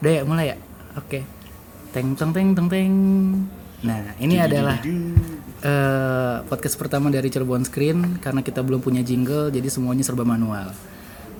[0.00, 0.56] Udah ya mulai ya?
[1.00, 1.24] Oke.
[1.92, 2.92] Teng teng teng teng teng.
[3.84, 4.80] Nah, ini adalah
[5.62, 10.72] eh, podcast pertama dari Cirebon Screen karena kita belum punya jingle jadi semuanya serba manual.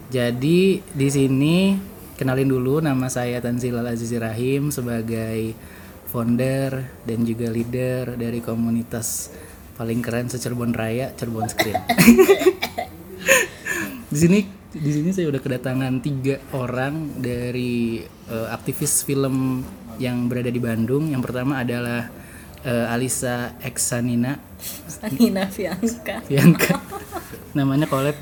[0.08, 1.76] Jadi di sini
[2.16, 5.52] kenalin dulu nama saya Tanzil Al Azizi Rahim sebagai
[6.08, 9.34] founder dan juga leader dari komunitas
[9.76, 11.76] paling keren se Cirebon Raya Cirebon Screen.
[14.12, 14.38] di sini
[14.72, 19.62] di sini saya udah kedatangan tiga orang dari eh, aktivis film
[19.96, 21.08] yang berada di Bandung.
[21.08, 22.08] Yang pertama adalah
[22.62, 24.36] eh, Alisa Eksanina
[24.86, 26.22] Sanina Fianka.
[26.24, 26.80] Bianca.
[27.52, 28.16] Namanya collab.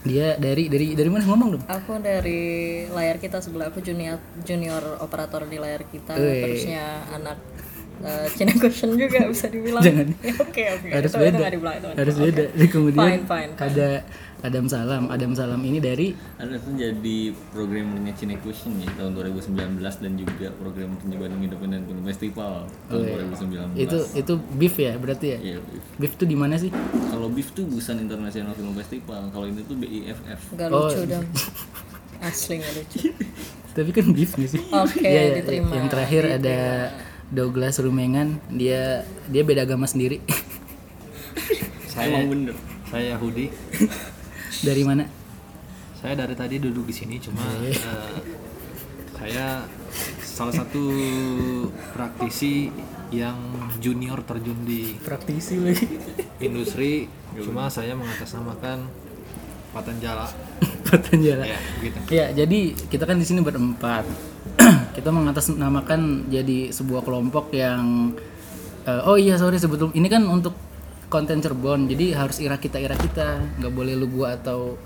[0.00, 1.64] Dia dari dari dari mana ngomong dong?
[1.68, 2.40] Aku dari
[2.88, 6.16] layar kita sebelah aku junior junior operator di layar kita.
[6.16, 6.40] Wih.
[6.40, 7.36] Terusnya anak
[8.00, 9.84] uh, Cina Cushion juga bisa dibilang.
[9.86, 10.08] Jangan.
[10.24, 10.88] Ya, Oke oke.
[10.88, 11.46] Harus Itu- beda.
[11.52, 12.32] dibilang, itu Harus dibilang.
[12.32, 12.44] beda.
[12.48, 12.66] Oke.
[12.72, 13.50] Kemudian Fine fine.
[13.60, 13.88] ada
[14.40, 15.06] Adam Salam.
[15.06, 17.18] Adam Salam ini dari Ada tuh jadi
[17.50, 22.52] programmernya Cine Cushion ya tahun 2019 dan juga program penjualan Independent Film Festival
[22.86, 23.02] tahun
[23.36, 23.76] 2019.
[23.76, 25.38] itu itu beef ya berarti ya?
[25.38, 25.84] Iya, Beef.
[25.96, 26.72] Beef tuh di mana sih?
[27.06, 30.40] Kalau Beef tuh Busan International Film Festival, kalau ini tuh BIFF.
[30.54, 30.88] Gak Oh.
[30.88, 31.26] lucu dong.
[32.20, 32.98] Asli gak lucu.
[33.76, 34.60] Tapi kan beef gak sih?
[34.66, 35.32] Oke, Iya, iya.
[35.36, 35.72] diterima.
[35.74, 36.58] Yang terakhir ada
[37.28, 38.40] Douglas Rumengan.
[38.48, 40.18] Dia dia beda agama sendiri.
[41.94, 42.56] Emang bener.
[42.86, 43.52] Saya Yahudi.
[44.60, 45.04] dari mana?
[46.00, 47.76] Saya dari tadi duduk di sini cuma eh,
[49.16, 49.64] saya
[50.24, 50.84] salah satu
[51.92, 52.72] praktisi
[53.12, 53.36] yang
[53.82, 55.84] junior terjun di Praktisi lagi.
[56.40, 58.88] industri cuma saya mengatasnamakan
[59.70, 60.26] Patanjala.
[60.88, 61.44] Patanjala.
[61.46, 61.98] Ya, begitu.
[62.10, 64.02] Ya, jadi kita kan di sini berempat.
[64.96, 68.16] kita mengatasnamakan jadi sebuah kelompok yang
[68.88, 70.56] eh, oh iya sorry sebetulnya ini kan untuk
[71.10, 71.90] konten Cirebon.
[71.90, 74.78] Jadi harus ira kita ira kita, nggak boleh lu gua atau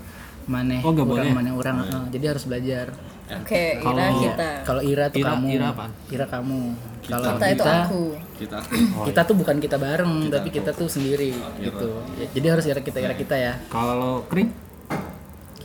[0.45, 1.37] maneh Oh, nggak orang boleh?
[1.37, 1.75] maneh orang.
[1.85, 2.87] Eh, jadi harus belajar.
[3.25, 4.49] Oke, Ira kita.
[4.61, 5.47] Kalau ira tuh Ira- kamu.
[5.49, 5.91] ira apaan?
[6.13, 6.61] Ira kamu.
[7.05, 8.03] Kalau Kita itu aku.
[8.37, 8.57] Kita
[9.09, 11.89] kita tuh bukan kita bareng, tapi kita tuh sendiri gitu.
[12.21, 13.53] Ya, jadi harus ira kita ira kita ya.
[13.69, 14.49] Kalau krik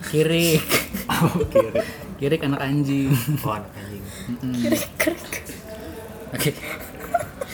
[0.01, 0.57] Kiri.
[1.13, 1.71] oh, kiri.
[2.17, 3.13] Kiri anak anjing.
[3.45, 4.03] Oh, anak anjing.
[6.33, 6.51] Oke.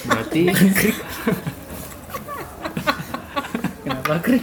[0.06, 0.42] Berarti
[3.86, 4.42] Kenapa krik?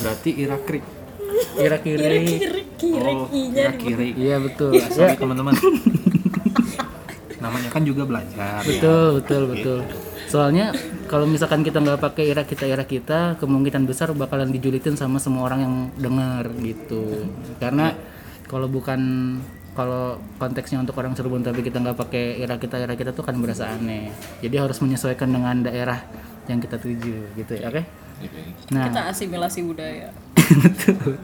[0.00, 0.84] berarti Ira krik.
[1.56, 2.20] Ira kiri.
[2.36, 4.08] Kiri kiri Oh, Ira kiri.
[4.12, 4.76] Iya betul.
[4.76, 5.56] Ya, sorry Ya, teman-teman.
[7.40, 8.60] Namanya kan juga belajar.
[8.60, 9.78] betul betul betul.
[10.28, 10.76] Soalnya
[11.08, 15.48] kalau misalkan kita nggak pakai ira kita ira kita, kemungkinan besar bakalan dijulitin sama semua
[15.48, 17.24] orang yang dengar gitu.
[17.56, 17.96] Karena
[18.44, 19.00] kalau bukan
[19.80, 23.32] kalau konteksnya untuk orang Cirebon tapi kita nggak pakai ira kita ira kita tuh kan
[23.40, 24.12] berasa aneh.
[24.44, 26.04] Jadi harus menyesuaikan dengan daerah
[26.52, 27.82] yang kita tuju gitu ya, oke?
[28.76, 30.12] Nah, Kita asimilasi budaya.
[30.62, 31.16] Betul.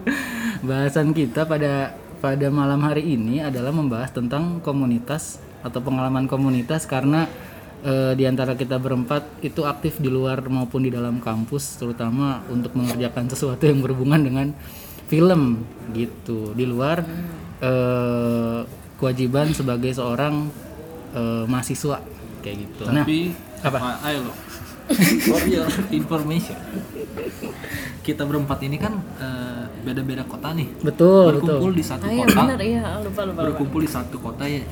[0.64, 1.92] Bahasan kita pada
[2.24, 7.28] pada malam hari ini adalah membahas tentang komunitas atau pengalaman komunitas karena
[7.84, 12.72] eh, di antara kita berempat itu aktif di luar maupun di dalam kampus terutama untuk
[12.72, 14.46] mengerjakan sesuatu yang berhubungan dengan
[15.12, 16.56] film gitu.
[16.56, 17.04] Di luar
[17.58, 18.60] eh,
[18.96, 20.48] kewajiban sebagai seorang
[21.12, 21.98] eh, mahasiswa
[22.40, 22.82] kayak gitu.
[22.86, 23.78] Nah, Tapi apa?
[23.78, 24.34] ah, ayo lo.
[25.26, 26.54] For your information.
[28.00, 30.70] Kita berempat ini kan eh, beda-beda kota nih.
[30.78, 31.58] betul betul.
[31.58, 32.38] Berkumpul di satu iya kota.
[32.38, 33.40] benar iya lupa lupa.
[33.42, 33.50] lupa.
[33.50, 34.62] Berkumpul di satu kota eh,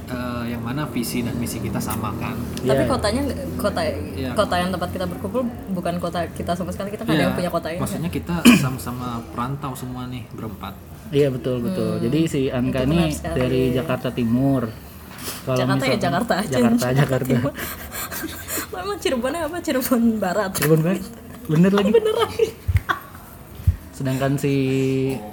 [0.47, 2.39] yang mana visi dan misi kita sama kan.
[2.56, 2.87] Tapi Iya.
[2.87, 3.22] kotanya
[3.59, 4.31] kota Iya.
[4.33, 5.43] kota yang tempat kita berkumpul
[5.75, 7.81] bukan kota kita sama sekali kita kan ada Iya, yang punya kota ini.
[7.83, 10.78] Maksudnya kita sama-sama perantau semua nih berempat.
[11.15, 12.03] Iya betul betul.
[12.03, 14.67] Jadi si Anka Itu ini dari Jakarta Timur.
[15.47, 16.55] Kalau Jakarta ya misalkan- Jakarta aja.
[16.59, 17.29] Jakarta Jakarta.
[17.31, 17.53] Timur.
[18.75, 19.57] Lo emang Cirebonnya apa?
[19.63, 20.51] Cirebon Barat.
[20.59, 21.03] Cirebon banget.
[21.47, 21.91] Bener lagi.
[21.93, 22.47] Bener lagi.
[23.95, 24.57] Sedangkan si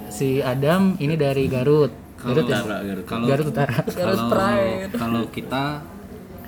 [0.06, 1.90] si Adam ini dari Garut.
[2.22, 2.62] Garut ya?
[2.62, 3.04] Garut.
[3.04, 3.74] Kalau Garut Utara.
[3.82, 4.92] Garut kalau Pride.
[4.94, 5.64] kalau kita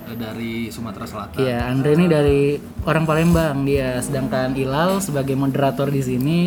[0.06, 1.42] eh, dari Sumatera Selatan.
[1.42, 2.42] Iya, Andre ini dari
[2.86, 3.98] orang Palembang dia.
[3.98, 6.38] Sedangkan Ilal sebagai moderator di sini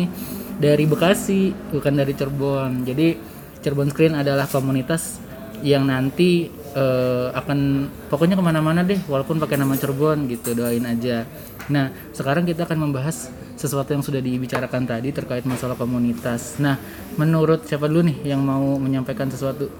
[0.58, 2.82] dari Bekasi, bukan dari Cirebon.
[2.82, 3.14] Jadi
[3.62, 5.22] Cirebon Screen adalah komunitas
[5.62, 11.24] yang nanti eh, akan pokoknya ke mana-mana deh, walaupun pakai nama Cirebon gitu, doain aja.
[11.70, 16.58] Nah, sekarang kita akan membahas sesuatu yang sudah dibicarakan tadi terkait masalah komunitas.
[16.62, 16.78] Nah,
[17.18, 19.70] menurut siapa dulu nih yang mau menyampaikan sesuatu?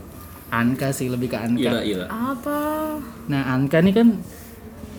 [0.48, 1.60] Anka sih lebih ke Anka.
[1.60, 2.04] Ira Ira.
[2.08, 2.60] Apa?
[3.28, 4.16] Nah, Anka ini kan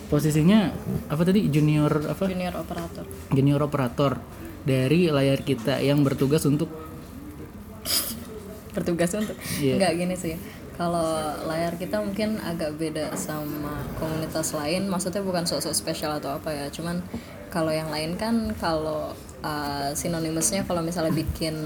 [0.10, 0.70] posisinya
[1.10, 2.30] apa tadi junior apa?
[2.30, 3.06] Junior operator.
[3.34, 4.12] Junior operator
[4.68, 6.72] dari layar kita yang bertugas untuk
[8.70, 9.34] Bertugas untuk.
[9.58, 9.82] Iya.
[9.82, 10.36] Enggak gini sih.
[10.78, 16.56] Kalau layar kita mungkin agak beda sama komunitas lain, maksudnya bukan sosok spesial atau apa
[16.56, 17.04] ya, cuman
[17.52, 19.12] kalau yang lain kan kalau
[19.44, 21.58] uh, sinonimusnya kalau misalnya bikin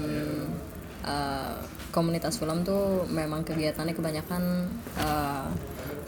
[1.06, 1.54] uh,
[1.94, 4.66] komunitas film tuh memang kegiatannya kebanyakan
[4.98, 5.46] uh,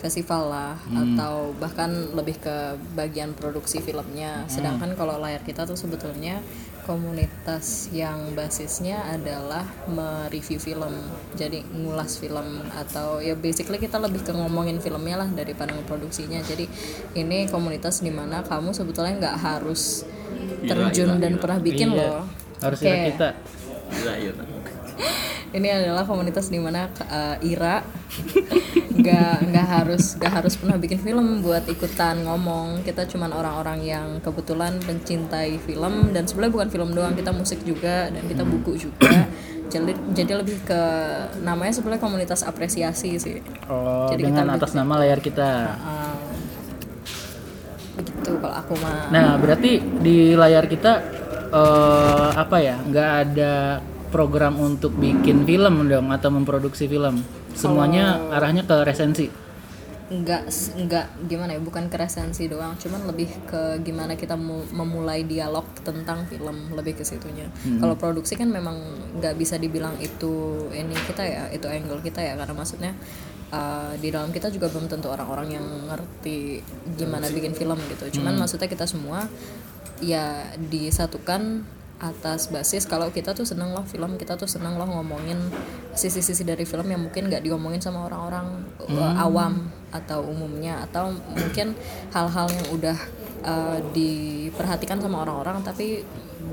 [0.03, 4.43] festival lah atau bahkan lebih ke bagian produksi filmnya.
[4.51, 6.43] Sedangkan kalau layar kita tuh sebetulnya
[6.87, 10.95] komunitas yang basisnya adalah mereview film.
[11.35, 16.39] Jadi ngulas film atau ya basically kita lebih ke ngomongin filmnya lah daripada ngeproduksinya.
[16.41, 16.71] Jadi
[17.13, 20.07] ini komunitas di mana kamu sebetulnya nggak harus
[20.63, 21.41] Ira, terjun ira, dan ira.
[21.43, 21.99] pernah bikin Iya.
[21.99, 22.23] loh.
[22.63, 23.29] Harus ingat kita.
[23.93, 24.33] Iya, iya.
[25.55, 27.85] ini adalah komunitas di mana uh, Ira
[29.01, 32.83] nggak nggak harus nggak harus pernah bikin film buat ikutan ngomong.
[32.83, 38.11] Kita cuman orang-orang yang kebetulan mencintai film dan sebenarnya bukan film doang kita musik juga
[38.11, 39.29] dan kita buku juga.
[39.67, 40.83] Jadi jadi lebih ke
[41.43, 43.43] namanya sebenarnya komunitas apresiasi sih.
[43.67, 45.51] Oh, Jadi kita dengan lebih atas nama layar kita.
[45.83, 46.27] Uh,
[47.99, 49.11] begitu kalau aku mah.
[49.11, 50.93] Nah, berarti di layar kita
[51.49, 52.77] eh, apa ya?
[52.77, 53.81] nggak ada
[54.17, 57.21] program untuk bikin film dong atau memproduksi film.
[57.53, 59.29] Semuanya arahnya ke resensi.
[60.07, 60.43] nggak
[60.87, 65.67] nggak gimana ya bukan ke resensi doang cuman lebih ke gimana kita mu- memulai dialog
[65.83, 67.51] tentang film lebih ke situnya.
[67.83, 68.79] Kalau produksi kan memang
[69.19, 72.95] nggak bisa dibilang itu ini kita ya itu angle kita ya karena maksudnya
[73.51, 76.63] uh, di dalam kita juga belum tentu orang-orang yang ngerti
[76.95, 78.23] gimana bikin film gitu.
[78.23, 79.27] Cuman maksudnya kita semua
[79.99, 85.41] ya disatukan atas basis kalau kita tuh seneng loh film kita tuh seneng loh ngomongin
[85.97, 91.73] sisi-sisi dari film yang mungkin nggak diomongin sama orang-orang uh, awam atau umumnya atau mungkin
[92.13, 92.99] hal-hal yang udah
[93.49, 96.05] uh, diperhatikan sama orang-orang tapi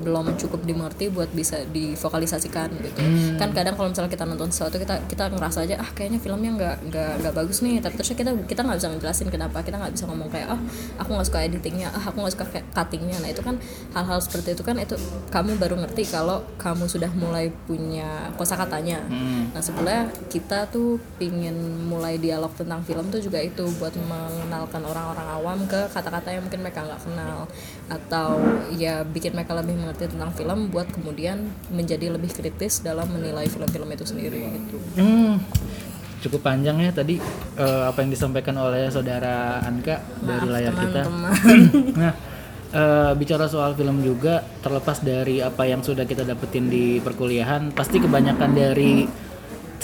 [0.02, 3.00] belum cukup dimengerti buat bisa divokalisasikan gitu.
[3.36, 6.76] Kan kadang kalau misalnya kita nonton sesuatu kita kita ngerasa aja ah kayaknya filmnya nggak
[6.90, 7.78] nggak nggak bagus nih.
[7.84, 9.60] Tapi terusnya kita kita nggak bisa ngejelasin kenapa.
[9.60, 10.60] Kita nggak bisa ngomong kayak ah
[10.98, 11.88] aku nggak suka editingnya.
[11.92, 13.18] Ah aku nggak suka cuttingnya.
[13.20, 13.60] Nah itu kan
[13.92, 14.96] hal-hal seperti itu kan itu
[15.30, 19.04] kamu baru ngerti kalau kamu sudah mulai punya kosakatanya.
[19.52, 21.54] Nah sebenarnya kita tuh pingin
[21.86, 26.62] mulai dialog tentang film tuh juga itu buat mengenalkan orang-orang awam ke kata-kata yang mungkin
[26.62, 27.46] mereka nggak kenal
[27.90, 28.40] atau
[28.74, 33.88] ya bikin mereka lebih mengerti tentang film buat kemudian menjadi lebih kritis dalam menilai film-film
[33.92, 34.76] itu sendiri gitu.
[34.96, 35.44] Hmm,
[36.24, 37.20] cukup panjang ya tadi
[37.60, 41.02] eh, apa yang disampaikan oleh saudara Anka dari layar kita.
[42.00, 42.12] nah,
[42.72, 48.00] eh, bicara soal film juga terlepas dari apa yang sudah kita dapetin di perkuliahan, pasti
[48.00, 49.04] kebanyakan dari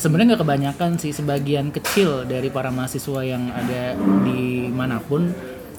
[0.01, 3.93] sebenarnya nggak kebanyakan sih sebagian kecil dari para mahasiswa yang ada
[4.25, 5.29] di mana pun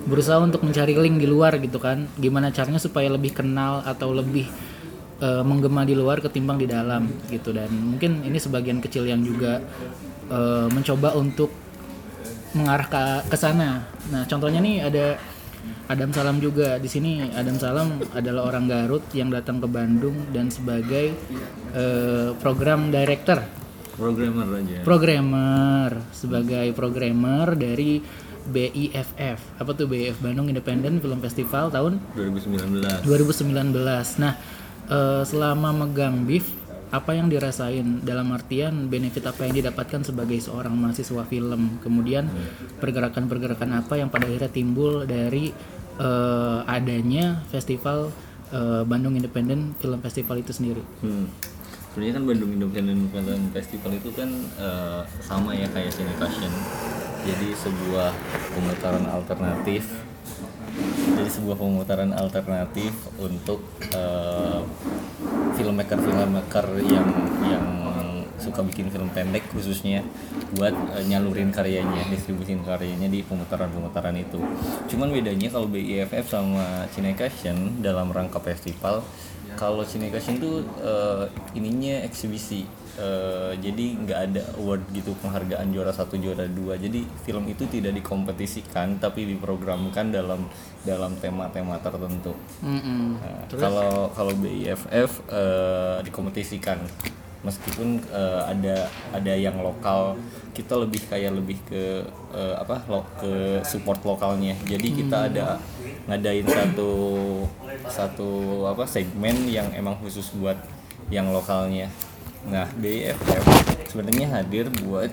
[0.05, 4.49] berusaha untuk mencari link di luar gitu kan gimana caranya supaya lebih kenal atau lebih
[5.21, 9.61] eh, menggema di luar ketimbang di dalam gitu dan mungkin ini sebagian kecil yang juga
[10.31, 11.53] eh, mencoba untuk
[12.51, 13.87] mengarah ke ke sana.
[14.11, 15.15] Nah, contohnya nih ada
[15.87, 17.31] Adam Salam juga di sini.
[17.31, 21.15] Adam Salam adalah orang Garut yang datang ke Bandung dan sebagai
[21.71, 23.39] eh, program director,
[23.95, 24.81] Programmer aja.
[24.81, 28.01] programmer sebagai programmer dari
[28.51, 29.39] BIFF.
[29.57, 33.07] Apa tuh BIF Bandung Independent Film Festival tahun 2019.
[33.07, 34.21] 2019.
[34.21, 34.33] Nah,
[34.91, 36.61] eh, selama megang BIF,
[36.91, 42.27] apa yang dirasain dalam artian benefit apa yang didapatkan sebagai seorang mahasiswa film, kemudian
[42.83, 45.55] pergerakan-pergerakan apa yang pada akhirnya timbul dari
[45.95, 48.11] eh, adanya festival
[48.51, 50.83] eh, Bandung Independent Film Festival itu sendiri.
[50.99, 51.31] Hmm.
[51.91, 56.51] Sebenarnya kan Bandung Independent Film Festival itu kan eh, sama ya kayak Cinecussion.
[57.27, 58.15] Jadi sebuah
[58.55, 59.83] pemutaran alternatif.
[61.19, 63.59] Jadi sebuah pemutaran alternatif untuk
[63.91, 64.63] eh,
[65.59, 67.11] filmmaker-filmmaker yang
[67.43, 67.65] yang
[68.41, 70.01] suka bikin film pendek khususnya
[70.57, 74.41] buat eh, nyalurin karyanya, distribusin karyanya di pemutaran-pemutaran itu.
[74.89, 79.05] Cuman bedanya kalau BIFF sama Cinecussion dalam rangka festival,
[79.55, 81.25] kalau Cinecussion tuh eh,
[81.57, 82.65] ininya eksibisi.
[82.91, 86.75] Eh, jadi nggak ada award gitu penghargaan juara satu juara dua.
[86.75, 90.43] Jadi film itu tidak dikompetisikan tapi diprogramkan dalam
[90.83, 92.35] dalam tema-tema tertentu.
[92.59, 93.17] Mm-mm.
[93.17, 96.83] Nah, kalau kalau BIFF eh, dikompetisikan
[97.41, 100.17] meskipun eh, ada ada yang lokal
[100.51, 102.05] kita lebih kayak lebih ke
[102.35, 104.53] eh, apa lo, ke support lokalnya.
[104.67, 105.57] Jadi kita ada
[106.05, 106.91] ngadain satu
[107.87, 108.29] satu
[108.67, 110.57] apa segmen yang emang khusus buat
[111.09, 111.89] yang lokalnya.
[112.47, 113.43] Nah BIFF
[113.91, 115.11] sebenarnya hadir buat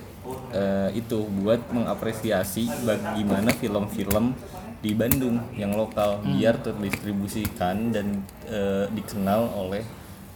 [0.54, 4.38] eh, itu buat mengapresiasi bagaimana film-film
[4.78, 9.82] di Bandung yang lokal biar terdistribusikan dan eh, dikenal oleh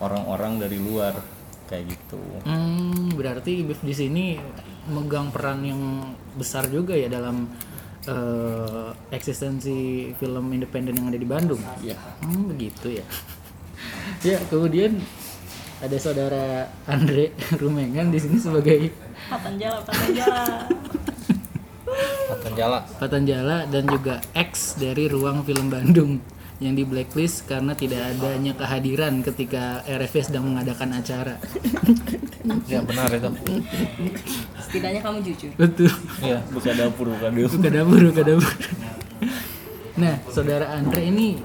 [0.02, 1.14] orang-orang dari luar
[1.72, 2.20] kayak gitu.
[2.44, 4.24] Hmm, berarti BIF di sini
[4.92, 5.80] megang peran yang
[6.36, 7.48] besar juga ya dalam
[8.04, 11.62] eh, eksistensi film independen yang ada di Bandung.
[11.80, 11.96] Iya.
[12.20, 13.04] Hmm, begitu ya.
[14.36, 15.00] ya, kemudian
[15.80, 18.92] ada saudara Andre Rumengan di sini sebagai
[19.26, 20.44] Patanjala Patanjala
[22.30, 26.22] Patanjala Patanjala dan juga ex dari Ruang Film Bandung
[26.62, 31.35] yang di blacklist karena tidak adanya kehadiran ketika RFV sedang mengadakan acara.
[32.71, 33.31] ya benar itu
[34.59, 35.90] setidaknya kamu jujur Betul.
[36.23, 37.50] Iya, buka dapur, buka dapur.
[37.50, 38.52] Buka dapur, buka dapur.
[39.92, 41.37] Nah, saudara Andre ini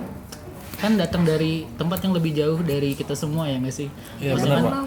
[0.78, 3.90] kan datang dari tempat yang lebih jauh dari kita semua ya nggak sih?
[4.22, 4.86] Iya, Maksudnya benar, kan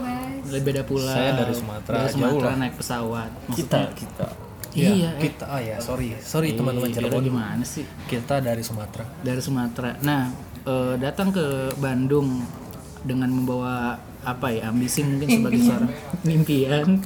[0.50, 1.12] Lebih beda pula.
[1.12, 2.56] Saya dari Sumatera, Dari jauh Sumatera lah.
[2.56, 3.30] naik pesawat.
[3.52, 4.26] Kita, kita.
[4.70, 5.26] Iya, eh.
[5.26, 7.82] kita ah ya sorry sorry teman-teman Kira Cirebon gimana sih?
[8.06, 9.98] kita dari Sumatera dari Sumatera.
[10.06, 10.30] Nah,
[10.62, 12.42] eh, datang ke Bandung
[13.02, 15.90] dengan membawa apa ya ambisi mungkin sebagai seorang
[16.28, 17.00] mimpian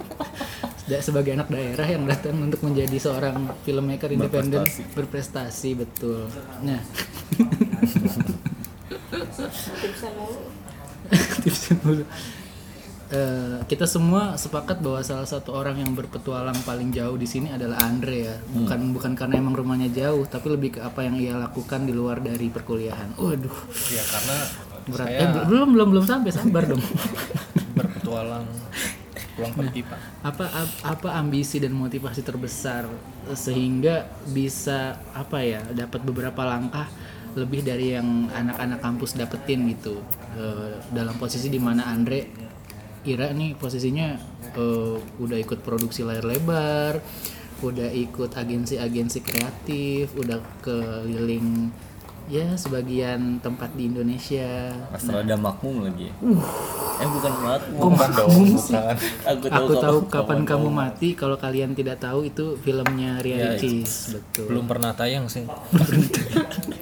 [1.00, 6.28] sebagai anak daerah yang datang untuk menjadi seorang filmmaker independen berprestasi betul.
[6.60, 6.80] Nah,
[11.40, 12.04] tipsnya dulu.
[13.14, 17.78] Eh, kita semua sepakat bahwa salah satu orang yang berpetualang paling jauh di sini adalah
[17.80, 18.34] Andre ya.
[18.50, 22.18] Bukan bukan karena emang rumahnya jauh, tapi lebih ke apa yang ia lakukan di luar
[22.18, 23.14] dari perkuliahan.
[23.14, 23.56] Waduh,
[23.88, 24.36] ya karena
[24.84, 25.06] berat.
[25.06, 26.82] saya Eh, belum belum belum sampai sabar dong.
[27.78, 28.46] berpetualang
[29.34, 32.86] pulang pergi pak apa ap- apa ambisi dan motivasi terbesar
[33.26, 36.86] eh, sehingga bisa apa ya dapat beberapa langkah
[37.34, 40.02] lebih dari yang anak-anak kampus dapetin gitu
[40.34, 42.43] Eh, dalam posisi di mana Andre
[43.04, 44.16] Ira nih posisinya
[44.52, 47.00] eh, udah ikut produksi layar lebar
[47.60, 51.70] udah ikut agensi-agensi kreatif udah keliling
[52.24, 56.08] ya sebagian tempat di Indonesia Astrada makmum lagi.
[56.94, 57.78] Eh bukan makmum.
[57.78, 58.72] Kok makmum sih?
[58.72, 58.96] Bukan.
[59.28, 61.08] Aku tahu, Aku tahu kapan- kapan kamu mati.
[61.12, 64.48] Kalau kalian tidak tahu itu filmnya Ria Ya, Ricis, betul.
[64.48, 65.44] belum pernah tayang sih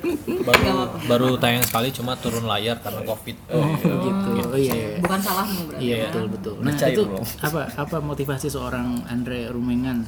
[0.43, 0.71] baru
[1.07, 4.29] baru tayang sekali cuma turun layar karena covid Oh, gitu.
[4.45, 4.75] Oh iya.
[4.75, 4.99] iya.
[4.99, 6.55] bukan salahmu berarti Iya betul betul.
[6.61, 7.23] Nah Percaya, itu bro.
[7.41, 10.05] apa apa motivasi seorang Andre Rumengan?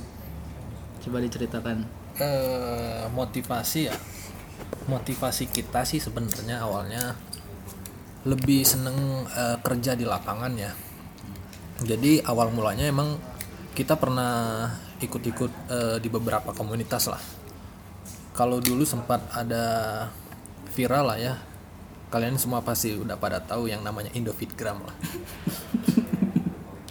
[1.00, 1.76] Coba diceritakan.
[2.14, 3.96] Eh, motivasi ya
[4.86, 7.16] motivasi kita sih sebenarnya awalnya
[8.24, 8.94] lebih seneng
[9.26, 10.70] eh, kerja di lapangan ya
[11.82, 13.18] jadi awal mulanya emang
[13.74, 17.18] kita pernah ikut-ikut eh, di beberapa komunitas lah
[18.30, 19.64] kalau dulu sempat ada
[20.74, 21.34] viral lah ya
[22.10, 24.94] kalian semua pasti udah pada tahu yang namanya Indofitgram lah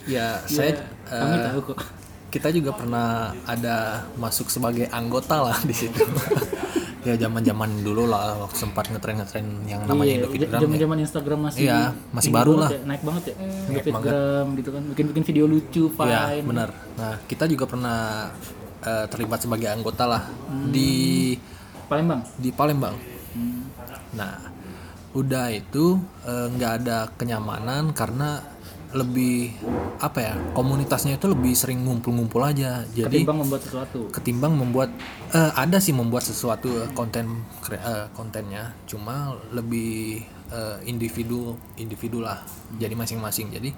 [0.05, 1.77] ya saya Kami eh, tahu kok.
[2.29, 3.07] kita juga pernah
[3.45, 3.75] ada
[4.15, 5.99] masuk sebagai anggota lah di situ
[7.03, 10.81] ya zaman zaman dulu lah waktu sempat ngetren ngetren yang namanya Iya, Indofitgram zaman ya.
[10.81, 12.69] zaman Instagram masih Iya, masih baru lah.
[12.69, 13.33] ya, naik banget ya.
[13.35, 13.67] banget.
[13.67, 16.45] Indofitgram gitu kan, bikin bikin video lucu, Iya fine.
[16.45, 17.99] benar nah kita juga pernah
[18.81, 20.67] eh, terlibat sebagai anggota lah Hmm.
[20.69, 21.35] di
[21.85, 22.21] Palembang.
[22.35, 22.95] di Palembang
[23.33, 23.65] Hmm.
[24.13, 24.37] Nah
[25.13, 28.41] udah itu eh, nggak ada kenyamanan karena
[28.93, 29.49] lebih
[29.97, 33.99] apa ya komunitasnya itu lebih sering ngumpul-ngumpul aja jadi Ketimbang membuat sesuatu.
[34.13, 34.89] ketimbang membuat
[35.33, 40.21] eh, ada sih membuat sesuatu eh, konten kre- eh, kontennya cuma lebih
[40.53, 42.37] eh, individu individu lah
[42.77, 43.73] jadi masing-masing jadi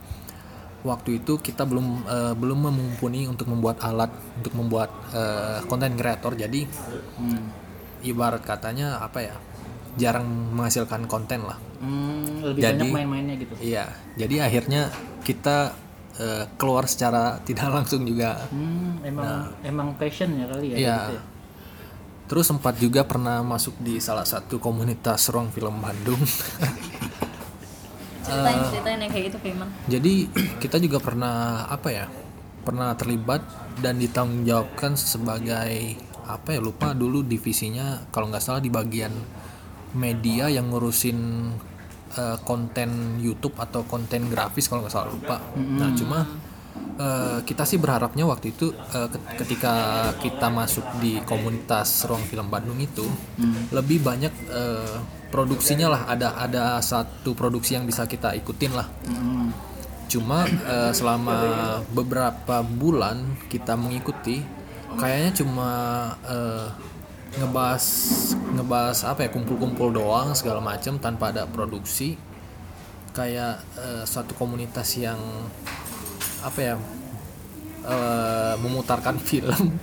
[0.83, 4.91] waktu itu kita belum eh, belum mumpuni untuk membuat alat untuk membuat
[5.67, 6.67] konten kreator jadi
[7.15, 7.47] Hmm.
[8.03, 9.35] ibarat katanya apa ya
[9.95, 13.53] jarang menghasilkan konten lah Hmm, lebih Jadi- banyak main-mainnya gitu.
[13.59, 13.85] iya
[14.15, 14.89] jadi akhirnya
[15.21, 15.73] kita
[16.15, 20.75] eh, keluar secara tidak langsung juga Hmm, emang emang passion ya kali ya.
[20.75, 20.97] Iya.
[20.97, 21.21] gitu ya.
[22.25, 26.17] Terus sempat juga pernah masuk di salah satu komunitas ruang film Bandung.
[28.25, 30.13] ceritain ceritain yang kayak gitu Firman Jadi
[30.63, 32.05] kita juga pernah apa ya?
[32.65, 33.41] Pernah terlibat
[33.77, 39.13] dan ditanggungjawabkan sebagai apa ya lupa dulu divisinya kalau nggak salah di bagian
[39.95, 41.19] media yang ngurusin
[42.13, 45.37] eh, konten YouTube atau konten grafis kalau nggak salah lupa.
[45.55, 46.19] Nah cuma
[46.99, 49.73] eh, kita sih berharapnya waktu itu ket- ketika
[50.19, 53.07] kita masuk di komunitas ruang film Bandung itu
[53.71, 54.97] lebih banyak eh,
[55.31, 58.87] produksinya lah ada ada satu produksi yang bisa kita ikutin lah.
[59.07, 59.51] Hmm.
[60.07, 61.35] Cuma eh, selama
[61.91, 64.39] beberapa bulan kita mengikuti,
[64.95, 65.69] kayaknya cuma
[66.23, 66.67] eh,
[67.35, 67.85] ngebahas
[68.55, 72.15] ngebahas apa ya kumpul-kumpul doang segala macam tanpa ada produksi.
[73.15, 75.19] Kayak eh, suatu komunitas yang
[76.43, 76.75] apa ya
[77.87, 79.79] eh, memutarkan film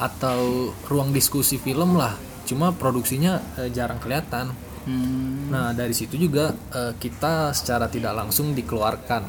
[0.00, 2.16] atau ruang diskusi film lah.
[2.44, 4.52] Cuma produksinya eh, jarang kelihatan.
[4.84, 5.48] Hmm.
[5.48, 9.22] Nah dari situ juga eh, kita secara tidak langsung dikeluarkan,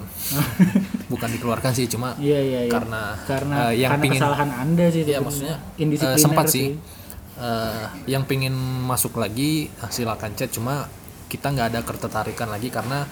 [1.12, 2.72] bukan dikeluarkan sih cuma Iya iya iya.
[2.75, 6.75] karena karena eh, yang karena pingin, kesalahan anda sih ya maksudnya indisipliner sempat sih,
[7.36, 8.56] Eh, yang pingin
[8.88, 10.88] masuk lagi ah, silakan chat, cuma
[11.27, 13.04] kita nggak ada ketertarikan lagi karena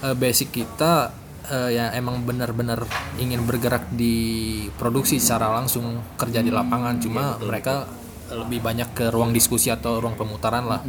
[0.00, 1.12] eh, basic kita
[1.44, 2.88] eh, ya emang benar-benar
[3.20, 7.04] ingin bergerak di produksi secara langsung kerja di lapangan.
[7.04, 7.84] Cuma mereka
[8.32, 10.80] lebih banyak ke ruang diskusi atau ruang pemutaran lah.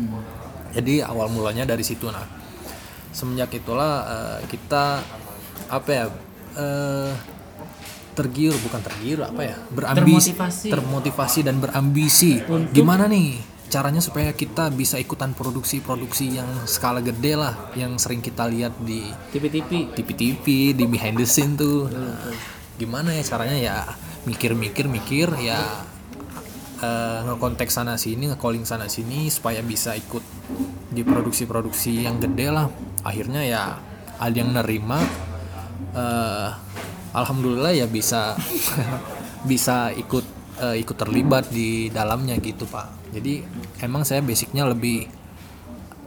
[0.72, 2.08] Jadi awal mulanya dari situ.
[2.08, 2.24] Nah
[3.12, 5.04] semenjak itulah eh, kita
[5.68, 6.06] apa ya
[6.56, 7.12] eh,
[8.22, 9.56] tergiur bukan tergiur apa ya?
[9.74, 10.68] Berambisi Termotivasi.
[10.70, 12.38] termotivasi dan berambisi.
[12.70, 18.44] Gimana nih caranya supaya kita bisa ikutan produksi-produksi yang skala gede lah yang sering kita
[18.52, 21.88] lihat di TV-TV TV-TV di behind the scene tuh.
[21.88, 22.36] Nah,
[22.76, 23.78] gimana ya caranya ya?
[24.28, 25.58] Mikir-mikir mikir ya
[27.26, 30.22] ngekontak sana sini nge-calling sana sini supaya bisa ikut
[30.92, 32.68] di produksi-produksi yang gede lah.
[33.06, 33.78] Akhirnya ya
[34.20, 35.00] ada yang nerima
[35.96, 36.50] eh,
[37.12, 38.36] alhamdulillah ya bisa
[39.52, 40.26] bisa ikut
[40.62, 43.12] eh, ikut terlibat di dalamnya gitu pak.
[43.12, 43.44] Jadi
[43.84, 45.22] emang saya basicnya lebih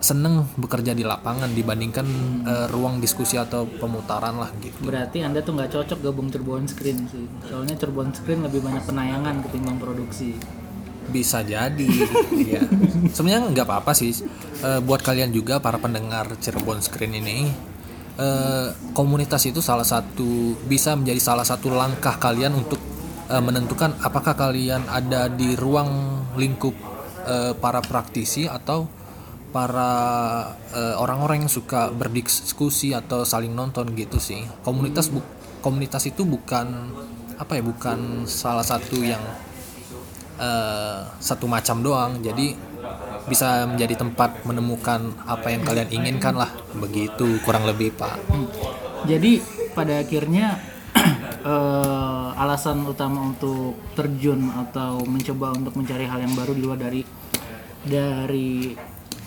[0.04, 2.06] seneng bekerja di lapangan dibandingkan
[2.44, 4.84] eh, ruang diskusi atau pemutaran lah gitu.
[4.84, 7.24] Berarti anda tuh nggak cocok gabung Cirebon Screen sih.
[7.48, 10.36] Soalnya Cirebon Screen lebih banyak penayangan ketimbang produksi.
[11.04, 11.88] Bisa jadi
[12.52, 12.64] ya
[13.12, 14.12] sebenarnya nggak apa-apa sih.
[14.60, 17.48] Eh, buat kalian juga para pendengar Cirebon Screen ini
[18.18, 22.78] eh, komunitas itu salah satu bisa menjadi salah satu langkah kalian untuk
[23.30, 26.74] eh, menentukan apakah kalian ada di ruang lingkup
[27.26, 28.86] eh, para praktisi atau
[29.54, 29.90] para
[30.74, 34.42] eh, orang-orang yang suka berdiskusi atau saling nonton gitu sih.
[34.66, 35.26] Komunitas bu-
[35.62, 36.66] komunitas itu bukan
[37.34, 39.22] apa ya bukan salah satu yang
[41.22, 42.18] satu macam doang.
[42.18, 42.73] Jadi
[43.24, 48.20] bisa menjadi tempat menemukan apa yang kalian inginkan lah begitu kurang lebih pak
[49.04, 49.40] Jadi
[49.76, 50.56] pada akhirnya
[51.52, 57.02] eh, alasan utama untuk terjun atau mencoba untuk mencari hal yang baru di luar dari
[57.84, 58.72] dari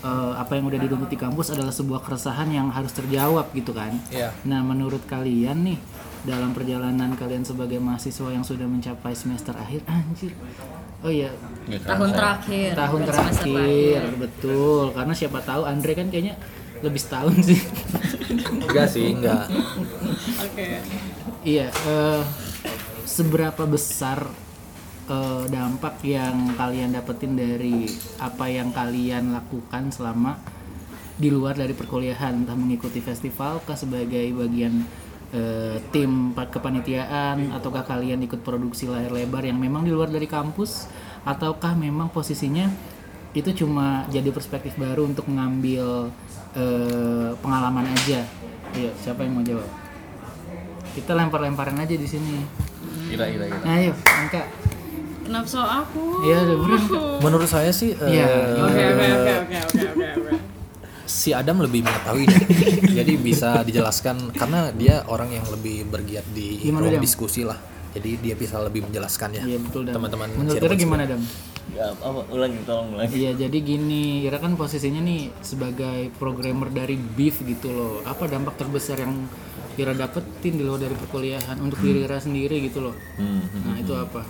[0.02, 3.94] eh, apa yang udah dituntut di kampus adalah sebuah keresahan yang harus terjawab gitu kan.
[4.10, 4.34] Iya.
[4.50, 5.80] Nah menurut kalian nih
[6.26, 9.86] dalam perjalanan kalian sebagai mahasiswa yang sudah mencapai semester akhir.
[9.86, 10.34] Anjir.
[11.06, 11.30] Oh iya.
[11.70, 12.18] Nggak tahun kerasa.
[12.18, 12.70] terakhir.
[12.74, 14.86] Tahun terakhir betul.
[14.96, 16.36] Karena siapa tahu Andre kan kayaknya
[16.82, 17.62] lebih setahun sih.
[18.66, 19.46] enggak sih enggak.
[20.42, 20.82] Oke.
[21.46, 22.22] Iya, eh,
[23.06, 24.26] seberapa besar
[25.08, 27.88] eh, dampak yang kalian dapetin dari
[28.20, 30.38] apa yang kalian lakukan selama
[31.18, 34.86] di luar dari perkuliahan, entah mengikuti festival kah sebagai bagian
[35.30, 40.26] eh, tim pa- kepanitiaan, ataukah kalian ikut produksi layar lebar yang memang di luar dari
[40.26, 40.88] kampus,
[41.24, 42.68] ataukah memang posisinya
[43.32, 46.10] itu cuma jadi perspektif baru untuk mengambil
[46.54, 48.24] eh, pengalaman aja.
[48.70, 49.68] Iya, siapa yang mau jawab?
[50.92, 52.42] Kita lempar-lemparan aja di sini.
[53.08, 53.62] Ira, ira, ira.
[53.62, 54.42] Nah, ayo, angka.
[55.22, 56.80] kenapa soal aku Iya, bener.
[56.80, 57.20] Kak.
[57.26, 58.28] menurut saya sih eh, Iya.
[58.58, 60.27] oke oke oke oke oke
[61.08, 62.28] si Adam lebih mengetahui
[63.00, 67.04] jadi bisa dijelaskan karena dia orang yang lebih bergiat di Gimana, ruang Dam?
[67.08, 67.58] diskusi lah
[67.96, 71.24] jadi dia bisa lebih menjelaskannya Iya, betul teman-teman Menurut Ira gimana, Dam?
[71.68, 73.12] Ya, apa ulangi tolong ulangi.
[73.12, 77.94] Iya, jadi gini, Ira kan posisinya nih sebagai programmer dari Beef gitu loh.
[78.08, 79.28] Apa dampak terbesar yang
[79.78, 82.96] Ira dapetin di luar dari perkuliahan untuk diri Ira sendiri gitu loh.
[83.20, 83.62] Hmm, hmm.
[83.68, 84.22] Nah, itu apa?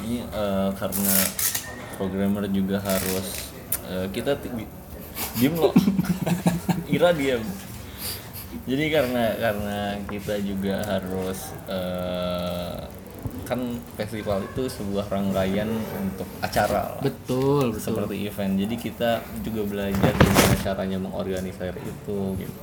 [0.00, 1.14] Ini eh, karena
[1.98, 3.52] programmer juga harus
[3.90, 4.38] eh, kita
[5.38, 5.74] diem loh.
[6.94, 7.42] Ira diam.
[8.64, 12.78] Jadi karena karena kita juga harus eh,
[13.44, 13.60] kan
[14.00, 15.68] festival itu sebuah rangkaian
[16.00, 17.02] untuk acara lah.
[17.04, 17.84] Betul, betul.
[17.84, 19.10] seperti event jadi kita
[19.44, 22.60] juga belajar gimana caranya mengorganisir itu gitu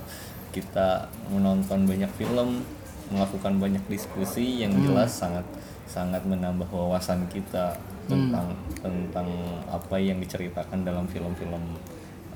[0.52, 2.66] kita menonton banyak film
[3.14, 5.46] melakukan banyak diskusi yang jelas sangat
[5.88, 7.76] sangat menambah wawasan kita
[8.08, 9.28] tentang tentang
[9.68, 11.62] apa yang diceritakan dalam film-film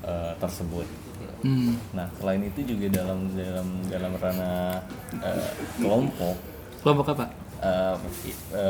[0.06, 0.86] eh, tersebut
[1.36, 1.76] Hmm.
[1.92, 4.80] nah selain itu juga dalam dalam dalam ranah
[5.14, 6.34] eh, kelompok
[6.80, 7.26] Kelompok apa?
[7.60, 7.94] eh,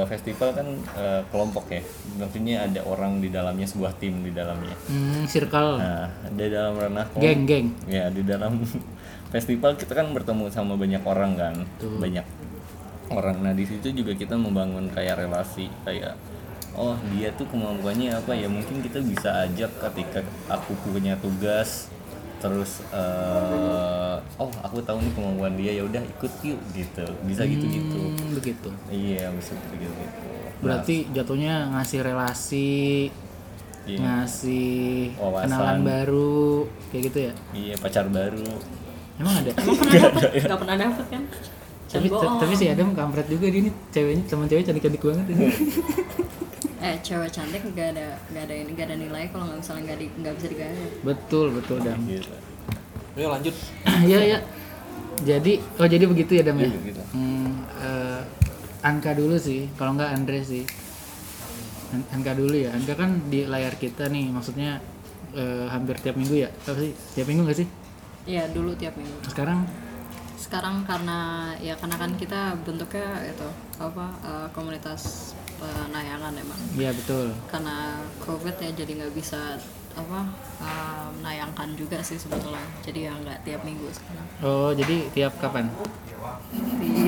[0.05, 1.81] festival kan eh, kelompok ya
[2.17, 5.79] maksudnya ada orang di dalamnya sebuah tim di dalamnya Hmm, circle.
[5.79, 7.67] nah di dalam ranah kelompok Geng, geng.
[7.87, 8.61] ya di dalam
[9.33, 12.27] festival kita kan bertemu sama banyak orang kan banyak
[13.09, 16.19] orang nah di situ juga kita membangun kayak relasi kayak
[16.77, 21.89] oh dia tuh kemampuannya apa ya mungkin kita bisa ajak ketika aku punya tugas
[22.37, 27.65] terus eh, oh aku tahu nih kemampuan dia ya udah ikut yuk gitu bisa gitu
[27.65, 28.69] gitu Hmm, begitu.
[28.87, 30.03] iya bisa gitu gitu
[30.57, 33.13] Berarti jatuhnya ngasih relasi,
[33.85, 33.99] Iya.
[34.01, 35.45] ngasih Wawasan.
[35.47, 36.49] kenalan baru,
[36.89, 37.33] kayak gitu ya?
[37.53, 38.45] iya pacar baru
[39.17, 39.51] Emang ada?
[39.55, 41.23] emang pernah dapet nggak pernah dapet kan
[41.87, 45.47] tapi tapi si Adam kampret juga dia ini ceweknya teman cewek cantik cantik banget ini.
[46.77, 49.99] eh cewek cantik nggak ada nggak ada ini nggak ada nilai kalau nggak misalnya nggak
[49.99, 52.01] di nggak bisa digaya betul betul Dam.
[53.17, 53.55] Ayo lanjut
[54.09, 54.39] Iya ya.
[55.25, 56.69] Jadi oh jadi begitu ya Dam ya?
[56.69, 57.01] Iya, begitu.
[57.17, 58.21] Hmm, eh,
[58.85, 60.69] Anka dulu sih, kalau nggak Andre sih.
[61.91, 62.77] An- Anka dulu ya.
[62.77, 64.77] Anka kan di layar kita nih, maksudnya
[65.33, 66.53] eh, hampir tiap minggu ya?
[66.69, 66.93] Apa sih?
[67.17, 67.69] Tiap minggu nggak sih?
[68.29, 69.25] Iya dulu tiap minggu.
[69.25, 69.65] Sekarang
[70.37, 73.49] Sekarang karena ya karena kan kita bentuknya itu
[73.81, 76.61] apa eh, komunitas penayangan emang.
[76.75, 77.33] ya betul.
[77.47, 77.77] Karena
[78.19, 79.57] covid ya jadi nggak bisa
[79.93, 80.21] apa
[80.59, 82.61] eh, menayangkan juga sih sebetulnya.
[82.81, 84.27] Jadi ya nggak tiap minggu sekarang.
[84.41, 85.73] Oh jadi tiap kapan?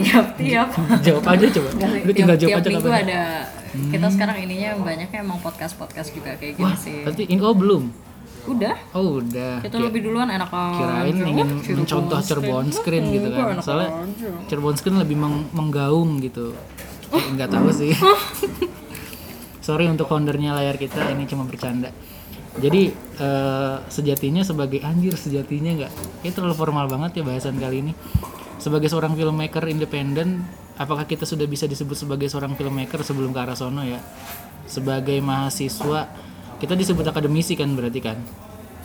[0.01, 0.69] Tiap tiap.
[1.07, 1.69] jawab aja coba.
[2.01, 3.05] Lu tinggal tiap, jawab tiap aja minggu kapan.
[3.05, 3.23] ada
[3.69, 7.53] kita sekarang ininya banyaknya emang podcast podcast juga kayak gini Wah, sih berarti ini oh
[7.53, 7.85] belum.
[8.49, 9.61] udah Oh udah.
[9.61, 13.61] kita Ki- lebih duluan enak kirain ingin mencontoh Cirebon Screen gitu kan.
[13.61, 14.09] Soalnya.
[14.49, 16.57] Cirebon Screen lebih meng- menggaung gitu.
[17.13, 17.93] Nggak tahu sih.
[19.67, 21.93] Sorry untuk foundernya layar kita ini cuma bercanda.
[22.59, 22.91] Jadi
[23.21, 25.93] eh, sejatinya sebagai anjir sejatinya nggak?
[26.25, 27.93] Ini terlalu formal banget ya bahasan kali ini.
[28.59, 30.43] Sebagai seorang filmmaker independen,
[30.75, 34.03] apakah kita sudah bisa disebut sebagai seorang filmmaker sebelum ke arah sono ya?
[34.67, 36.11] Sebagai mahasiswa,
[36.59, 38.19] kita disebut akademisi kan berarti kan?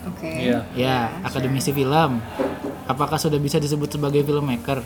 [0.04, 0.68] oke Iya.
[0.78, 2.22] Ya, akademisi film.
[2.84, 4.84] Apakah sudah bisa disebut sebagai filmmaker?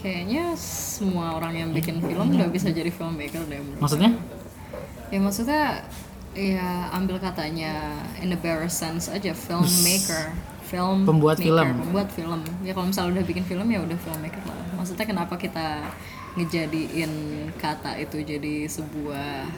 [0.00, 4.10] Kayaknya semua orang yang bikin film udah bisa jadi filmmaker deh menurut Maksudnya?
[5.10, 5.62] ya maksudnya
[6.32, 10.32] ya ambil katanya in the bare sense aja filmmaker.
[10.70, 11.82] Film Pembuat maker, film.
[11.82, 12.40] pembuat film.
[12.62, 14.62] Ya kalau misalnya udah bikin film ya udah filmmaker lah.
[14.78, 15.82] Maksudnya kenapa kita
[16.38, 17.10] ngejadiin
[17.58, 19.50] kata itu jadi sebuah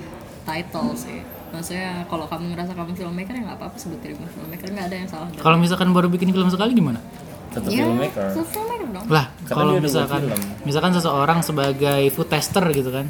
[0.49, 1.21] title sih?
[1.53, 4.67] Maksudnya kalau kamu ngerasa kamu filmmaker ya nggak apa-apa sebut diri kamu filmmaker.
[4.73, 7.05] Nggak ada yang salah Kalau misalkan baru bikin film sekali gimana?
[7.53, 8.29] Tetap ya filmmaker.
[8.33, 10.41] itu filmmaker dong Lah, kalau misalkan film.
[10.65, 13.07] misalkan seseorang sebagai food tester gitu kan.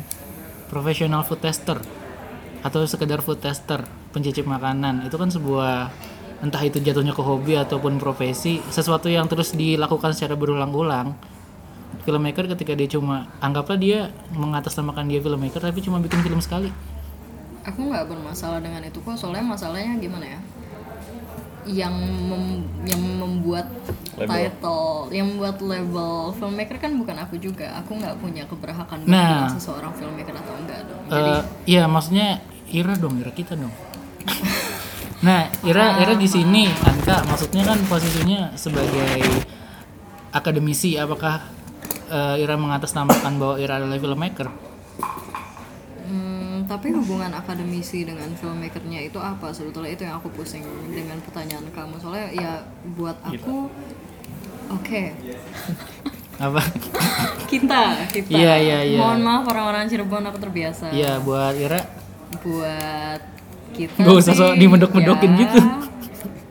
[0.67, 1.79] Profesional food tester
[2.63, 5.91] atau sekedar food tester, pencicip makanan, itu kan sebuah
[6.41, 11.15] entah itu jatuhnya ke hobi ataupun profesi, sesuatu yang terus dilakukan secara berulang-ulang.
[12.03, 16.71] Filmmaker ketika dia cuma anggaplah dia mengatasnamakan dia filmmaker tapi cuma bikin film sekali.
[17.63, 20.41] aku nggak bermasalah dengan itu kok soalnya masalahnya gimana ya
[21.65, 23.71] yang mem- yang membuat
[24.13, 24.29] Label.
[24.29, 29.47] title yang membuat label filmmaker kan bukan aku juga aku nggak punya keberhakan Nah.
[29.49, 33.71] seseorang filmmaker atau enggak dong jadi Eh, iya maksudnya Ira dong, Ira kita dong.
[35.21, 39.23] nah, Ira Ira di sini Anka maksudnya kan posisinya sebagai
[40.31, 41.41] akademisi apakah
[42.09, 44.49] eh, Ira mengatasnamakan bahwa Ira adalah filmmaker?
[46.73, 49.53] Tapi hubungan akademisi dengan filmmakernya itu apa?
[49.53, 52.01] Sebetulnya itu yang aku pusing dengan pertanyaan kamu.
[52.01, 52.53] Soalnya ya
[52.97, 53.69] buat aku
[54.73, 55.03] oke.
[56.41, 56.65] Apa?
[57.53, 58.33] kita kita.
[58.33, 58.99] Iya, iya, iya.
[59.05, 60.89] mohon maaf orang-orang Cirebon aku terbiasa.
[60.97, 61.85] Iya, buat Ira?
[62.41, 63.21] Buat
[63.77, 65.61] kita Nggak usah sih, dimedok-medokin ya, gitu.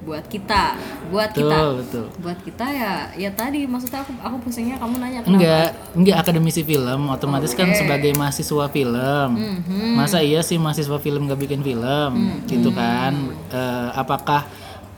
[0.05, 0.77] buat kita
[1.11, 2.05] buat betul, kita betul.
[2.17, 6.61] buat kita ya ya tadi maksudnya aku aku pusingnya kamu nanya kenapa Enggak, enggak akademisi
[6.63, 9.29] film, otomatis kan sebagai mahasiswa film.
[9.35, 9.93] Mhm.
[9.93, 12.47] Masa iya sih mahasiswa film gak bikin film, Mhm.
[12.47, 13.11] gitu kan?
[13.47, 14.47] Eh, apakah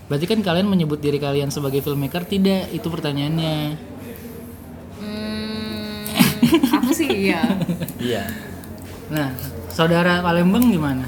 [0.06, 2.22] berarti kan kalian menyebut diri kalian sebagai filmmaker?
[2.24, 3.58] Tidak, itu pertanyaannya.
[5.00, 6.06] Hmm,
[6.72, 7.42] aku sih iya
[7.98, 8.24] Iya.
[9.10, 9.34] Nah,
[9.68, 11.06] saudara Palembang gimana?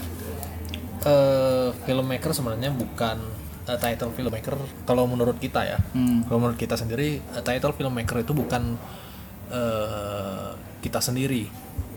[1.06, 3.22] eh filmmaker sebenarnya bukan
[3.66, 5.78] eh, title filmmaker kalau menurut kita ya.
[5.94, 6.26] Hmm.
[6.26, 8.78] Kalau menurut kita sendiri eh, title filmmaker itu bukan
[9.50, 10.50] eh,
[10.82, 11.50] kita sendiri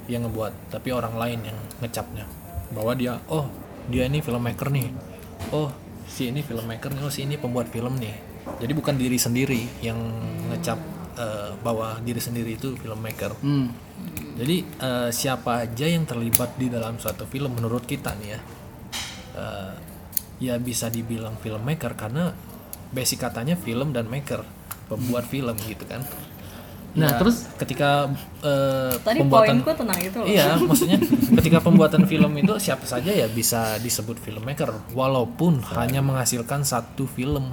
[0.09, 2.24] yang ngebuat, tapi orang lain yang ngecapnya.
[2.72, 3.48] Bahwa dia oh,
[3.92, 4.88] dia ini filmmaker nih.
[5.52, 5.68] Oh,
[6.09, 8.16] si ini filmmaker nih, oh si ini pembuat film nih.
[8.59, 10.00] Jadi bukan diri sendiri yang
[10.48, 10.81] ngecap
[11.20, 13.37] eh, bahwa diri sendiri itu filmmaker.
[13.44, 13.68] Hmm.
[14.40, 18.40] Jadi eh, siapa aja yang terlibat di dalam suatu film menurut kita nih ya,
[19.37, 19.72] eh,
[20.38, 22.33] ya bisa dibilang filmmaker karena
[22.88, 24.42] basic katanya film dan maker,
[24.87, 26.01] pembuat film gitu kan.
[26.96, 27.44] Nah, Ya, terus?
[27.61, 28.09] ketika
[28.40, 30.27] eh, tadi pembuatan poinku tentang itu loh.
[30.27, 30.98] Iya, maksudnya
[31.37, 37.53] ketika pembuatan film itu siapa saja ya bisa disebut filmmaker walaupun hanya menghasilkan satu film.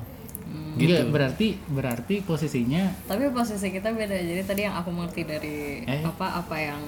[0.76, 4.12] Iya, berarti berarti posisinya tapi posisi kita beda.
[4.16, 6.04] Jadi tadi yang aku mengerti dari Eh?
[6.04, 6.82] apa apa yang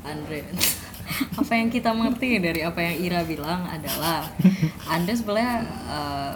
[0.00, 0.44] Andre
[1.34, 4.28] apa yang kita mengerti dari apa yang Ira bilang adalah
[4.84, 5.54] Andre sebenarnya
[5.88, 6.34] eh,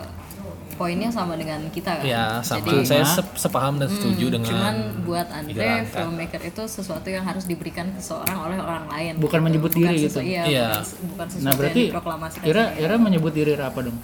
[0.73, 2.65] poinnya sama dengan kita kan Ya, sama.
[2.65, 7.45] jadi Saya sep- sepaham dan setuju dengan cuman buat Andre filmmaker itu sesuatu yang harus
[7.45, 9.47] diberikan ke seorang oleh orang lain Bukan gitu.
[9.47, 10.19] menyebut Bukan diri gitu.
[10.19, 10.69] iya, Iya.
[10.75, 12.83] bukan, bukan sesuatu Nah, berarti yang diproklamasikan Ira sendiri.
[12.83, 13.99] Ira menyebut diri Ira apa dong?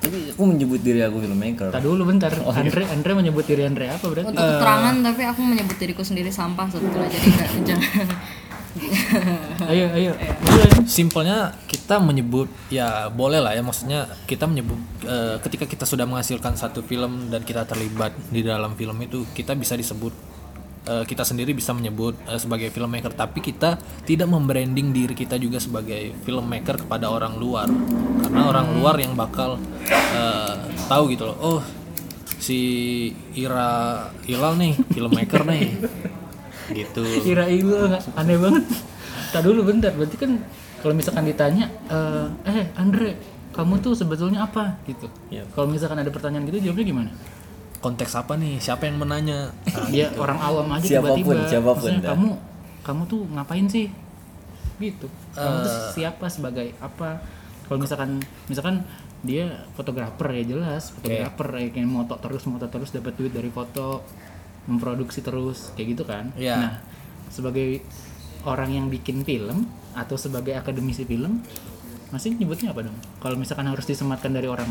[0.00, 1.68] Tapi aku menyebut diri aku filmmaker.
[1.68, 2.32] Tadi dulu bentar.
[2.32, 4.26] Andre Andre menyebut diri Andre apa berarti?
[4.26, 8.06] untuk keterangan tapi aku menyebut diriku sendiri sampah sebetulnya jadi nggak jangan
[9.72, 10.12] ayo ayo
[10.46, 16.06] mulai Simpelnya kita menyebut ya boleh lah ya maksudnya kita menyebut eh, ketika kita sudah
[16.06, 20.14] menghasilkan satu film dan kita terlibat di dalam film itu kita bisa disebut
[20.86, 23.10] eh, kita sendiri bisa menyebut eh, sebagai filmmaker.
[23.10, 23.74] Tapi kita
[24.06, 27.66] tidak membranding diri kita juga sebagai filmmaker kepada orang luar.
[28.22, 29.58] Karena orang luar yang bakal
[29.90, 30.54] eh,
[30.90, 31.60] tahu gitu loh oh
[32.40, 32.58] si
[33.36, 35.76] Ira Hilal nih filmmaker nih
[36.70, 37.02] gitu.
[37.26, 38.64] Kira itu nggak aneh banget.
[39.30, 39.92] Tak dulu bentar.
[39.92, 40.38] Berarti kan
[40.80, 43.14] kalau misalkan ditanya eh, eh Andre
[43.50, 44.78] kamu tuh sebetulnya apa?
[44.86, 45.10] Gitu.
[45.28, 45.42] Iya.
[45.52, 47.10] kalau misalkan ada pertanyaan gitu jawabnya gimana?
[47.80, 48.60] Konteks apa nih?
[48.60, 49.50] Siapa yang menanya?
[49.66, 51.48] Nah, ya orang awam aja Siapa pun, tiba-tiba.
[51.48, 52.10] Siapa pun Maksudnya, dah.
[52.14, 52.28] kamu
[52.80, 53.86] kamu tuh ngapain sih?
[54.78, 55.06] Gitu.
[55.34, 55.90] Kamu tuh Eh.
[55.92, 56.26] siapa?
[56.28, 57.20] Sebagai apa?
[57.66, 58.86] Kalau misalkan misalkan
[59.20, 60.94] dia fotografer ya jelas.
[60.94, 64.00] Fotografer ya kayak moto terus moto terus dapat duit dari foto
[64.64, 66.56] memproduksi terus kayak gitu kan Iya.
[66.56, 66.72] nah
[67.28, 67.80] sebagai
[68.42, 71.40] orang yang bikin film atau sebagai akademisi film
[72.10, 74.68] masih nyebutnya apa dong kalau misalkan harus disematkan dari orang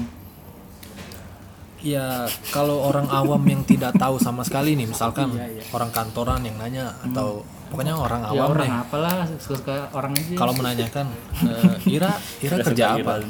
[1.80, 5.32] Ya kalau orang awam yang tidak tahu sama sekali nih, misalkan
[5.71, 7.39] orang kantoran yang nanya atau
[7.71, 8.84] pokoknya orang ya awam orang deh.
[8.84, 11.08] apalah suka-suka orang aja Kalau menanyakan
[11.39, 12.12] eh, Ira,
[12.43, 13.23] Ira kerja apa?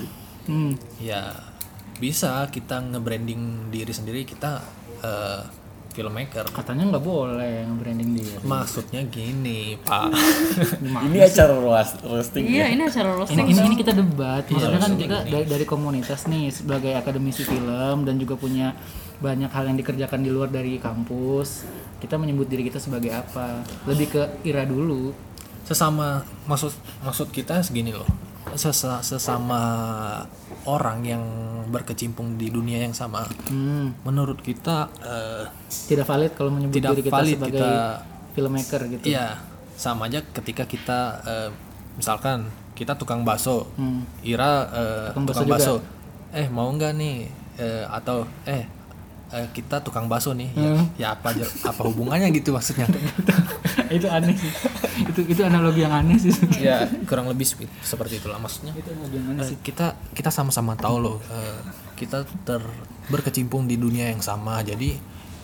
[0.50, 0.72] hmm.
[0.98, 1.30] Ya
[2.02, 4.66] bisa kita nge-branding diri sendiri kita
[5.06, 5.46] eh,
[6.00, 6.46] filmmaker.
[6.56, 10.10] katanya nggak boleh nge-branding dia Maksudnya gini, Pak.
[11.12, 12.80] Ini acara roast, roasting iya ya.
[12.80, 16.48] ini acara ini, roasting ini, ini kita debat maksudnya kan kita dari, dari komunitas nih
[16.50, 18.72] sebagai akademisi film dan juga punya
[19.20, 21.68] banyak hal yang dikerjakan di luar dari kampus
[22.00, 25.12] kita menyebut diri kita sebagai apa lebih ke Ira dulu
[25.70, 26.74] Sesama maksud
[27.06, 28.10] maksud kita segini loh.
[28.52, 29.62] Sesa- sesama
[30.66, 31.24] orang yang
[31.68, 33.24] berkecimpung di dunia yang sama.
[33.24, 35.46] hmm, Menurut kita eh,
[35.86, 39.04] tidak valid kalau menyebut Tidak diri kita valid sebagai kita- filmmaker gitu.
[39.06, 39.28] Iya,
[39.74, 41.50] sama aja ketika kita eh,
[41.96, 44.08] misalkan kita tukang bakso, Hmm.
[44.22, 45.76] Ira eh, Tukang tukang, bakso.
[46.32, 47.18] Eh mau nggak nih?
[47.56, 48.64] Eh, atau eh
[49.32, 50.86] eh, kita tukang bakso nih, ya, Hmm.
[50.96, 52.90] ya apa aja- apa hubungannya gitu maksudnya?
[53.90, 54.52] itu aneh sih
[55.02, 57.42] itu itu analogi yang aneh sih ya kurang lebih
[57.80, 58.70] seperti itulah maksudnya.
[58.72, 61.58] itu yang aneh Eh, kita kita sama-sama tahu loh, eh,
[61.96, 62.62] kita ter
[63.08, 64.94] berkecimpung di dunia yang sama, jadi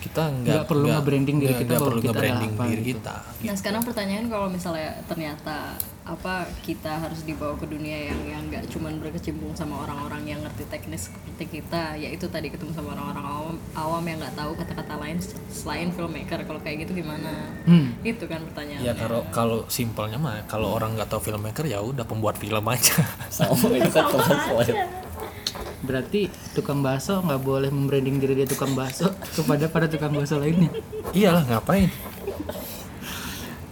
[0.06, 2.90] kita nggak Nggak perlu nge-branding diri nggak- kita nggak perlu nge-branding apa diri gitu.
[2.94, 3.16] kita.
[3.42, 5.58] Nah sekarang pertanyaan kalau misalnya ternyata
[6.06, 10.70] apa kita harus dibawa ke dunia yang yang nggak cuman berkecimpung sama orang-orang yang ngerti
[10.70, 15.18] teknis seperti kita, yaitu tadi ketemu sama orang-orang awam awam yang nggak tahu kata-kata lain
[15.50, 16.46] selain filmmaker.
[16.46, 17.50] Kalau kayak gitu gimana?
[17.66, 17.98] Hmm.
[18.06, 18.86] Itu kan pertanyaannya.
[18.86, 22.94] Ya kalau kalau simpelnya mah kalau orang nggak tahu filmmaker ya udah pembuat film aja.
[23.34, 24.78] Sama itu kan translate.
[25.86, 30.68] Berarti tukang bakso nggak boleh membranding diri dia tukang bakso kepada para tukang bakso lainnya
[31.12, 31.88] Iyalah ngapain?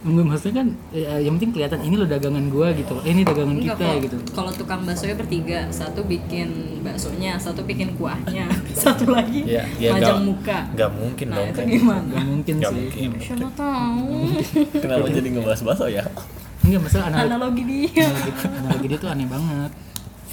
[0.03, 3.55] Enggak, maksudnya kan ya, yang penting kelihatan ini lo dagangan gua gitu eh, ini dagangan
[3.55, 6.49] Enggak, kita kalau, gitu kalau tukang baksonya bertiga, satu bikin
[6.83, 10.57] baksonya, satu bikin kuahnya, satu lagi Ya, ya majang nggak- muka.
[10.69, 11.47] Nggak mungkin Nah dong.
[11.47, 12.03] itu gimana?
[12.05, 13.09] nggak mungkin Nggak sih mungkin.
[13.17, 14.11] Siapa tahu
[14.75, 16.03] Kenapa jadi ngebahas bakso ya?
[16.63, 18.03] enggak masalah analogi, analogi dia.
[18.05, 19.71] analogi, analogi dia tuh aneh banget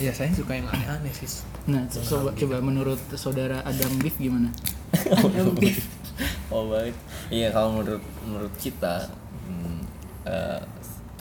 [0.01, 1.45] Iya saya suka yang aneh-aneh sih.
[1.69, 4.49] nah coba coba menurut saudara Adam Beef gimana
[6.51, 6.93] Oh baik.
[7.31, 9.07] Iya kalau menurut menurut kita
[9.47, 9.79] hmm,
[10.25, 10.61] eh,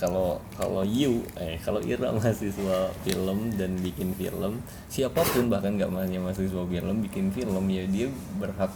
[0.01, 5.93] kalau kalau you eh kalau Ira mahasiswa film dan bikin film siapa pun bahkan nggak
[5.93, 8.09] hanya mahasiswa film bikin film ya dia
[8.41, 8.73] berhak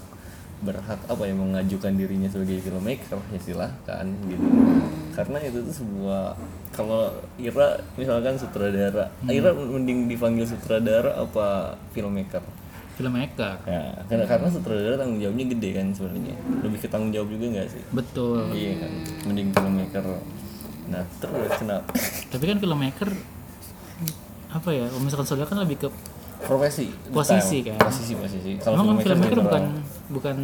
[0.64, 4.46] berhak apa ya mengajukan dirinya sebagai filmmaker ya silahkan gitu
[5.14, 6.34] karena itu tuh sebuah
[6.74, 12.42] kalau Ira misalkan sutradara Ira mending dipanggil sutradara apa filmmaker
[12.94, 16.38] filmmaker Ya, karena karena sutradara tanggung jawabnya gede kan sebenarnya.
[16.62, 17.82] Lebih ke tanggung jawab juga nggak sih?
[17.90, 18.92] betul Iya kan.
[19.26, 20.04] Mending filmmaker.
[20.94, 21.90] Nah, terus kenapa?
[22.30, 23.10] tapi kan filmmaker
[24.54, 25.88] apa ya misalkan saudara kan lebih ke
[26.44, 26.86] Profesi.
[27.08, 27.76] Posisi, Bukan.
[27.76, 27.88] kan?
[27.88, 28.50] Posisi posisi.
[28.60, 29.44] emang kan filmmaker general.
[29.48, 29.64] bukan
[30.12, 30.36] bukan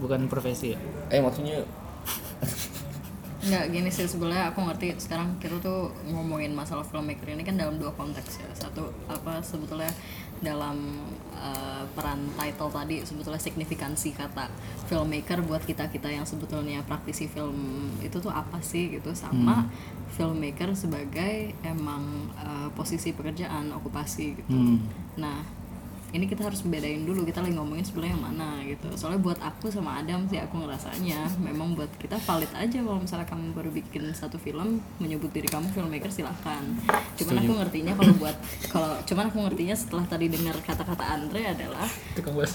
[0.00, 0.78] bukan profesi ya
[1.12, 1.60] Eh maksudnya
[3.46, 7.78] Nggak gini sih sebenarnya aku ngerti sekarang kita tuh ngomongin masalah filmmaker ini kan dalam
[7.78, 8.48] dua konteks ya.
[8.58, 9.86] Satu apa sebetulnya
[10.44, 14.52] dalam uh, peran title tadi sebetulnya signifikansi kata
[14.88, 19.68] filmmaker buat kita-kita yang sebetulnya praktisi film itu tuh apa sih gitu sama
[20.16, 24.54] filmmaker sebagai emang uh, posisi pekerjaan okupasi gitu.
[24.54, 24.80] Hmm.
[25.20, 25.44] Nah,
[26.10, 28.88] ini kita harus bedain dulu kita lagi ngomongin sebenarnya yang mana gitu.
[28.94, 33.26] Soalnya buat aku sama Adam sih aku ngerasanya memang buat kita valid aja kalau misalnya
[33.26, 36.62] kamu baru bikin satu film menyebut diri kamu filmmaker silahkan.
[37.16, 38.36] Cuman aku ngertinya kalau buat
[38.68, 41.88] kalau cuman aku ngertinya setelah tadi dengar kata-kata Andre adalah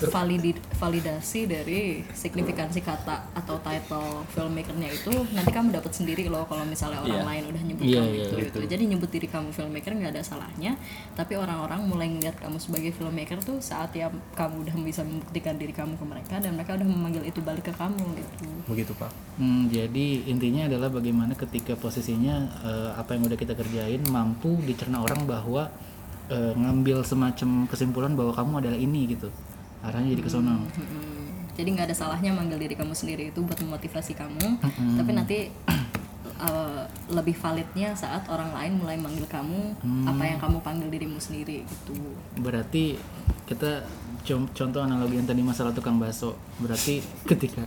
[0.08, 6.64] validi, validasi dari signifikansi kata atau title filmmakernya itu nanti kamu dapat sendiri loh kalau
[6.64, 7.28] misalnya orang Iya.
[7.28, 8.58] lain udah nyebut Iya, kamu iya, itu gitu.
[8.66, 10.72] jadi nyebut diri kamu filmmaker nggak ada salahnya
[11.12, 15.74] tapi orang-orang mulai ngeliat kamu sebagai filmmaker tuh saat ya kamu udah bisa membuktikan diri
[15.74, 18.46] kamu ke mereka dan mereka udah memanggil itu balik ke kamu gitu.
[18.70, 19.12] Begitu pak.
[19.42, 25.02] Hmm, jadi intinya adalah bagaimana ketika posisinya eh, apa yang udah kita kerjain mampu dicerna
[25.02, 25.68] orang bahwa
[26.30, 29.28] eh, ngambil semacam kesimpulan bahwa kamu adalah ini gitu.
[29.82, 30.62] Arahnya jadi ke sono.
[30.62, 31.50] Mm-mm.
[31.52, 34.62] jadi nggak ada salahnya manggil diri kamu sendiri itu buat memotivasi kamu.
[34.98, 35.52] Tapi nanti
[36.42, 41.62] uh, lebih validnya saat orang lain mulai manggil kamu apa yang kamu panggil dirimu sendiri
[41.64, 41.94] gitu.
[42.36, 42.98] Berarti
[43.46, 43.86] kita
[44.54, 47.00] contoh analogi yang tadi masalah tukang bakso berarti
[47.30, 47.64] ketika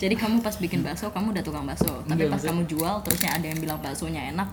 [0.00, 2.00] jadi kamu pas bikin bakso kamu udah tukang bakso.
[2.08, 4.48] Tapi Enggak, pas kamu jual terusnya ada yang bilang baksonya enak.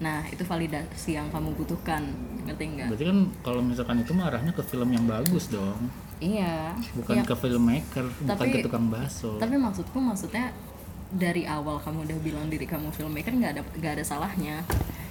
[0.00, 2.08] Nah itu validasi yang kamu butuhkan.
[2.48, 2.88] Ngerti nggak?
[2.88, 5.76] Berarti kan kalau misalkan itu mah arahnya ke film yang bagus dong.
[6.24, 6.72] Iya.
[6.96, 7.24] Bukan Iya.
[7.28, 9.36] ke filmmaker bukan Tapi- ke tukang bakso.
[9.36, 10.50] tapi maksudku maksudnya
[11.08, 14.60] dari awal kamu udah bilang diri kamu filmmaker nggak ada nggak ada salahnya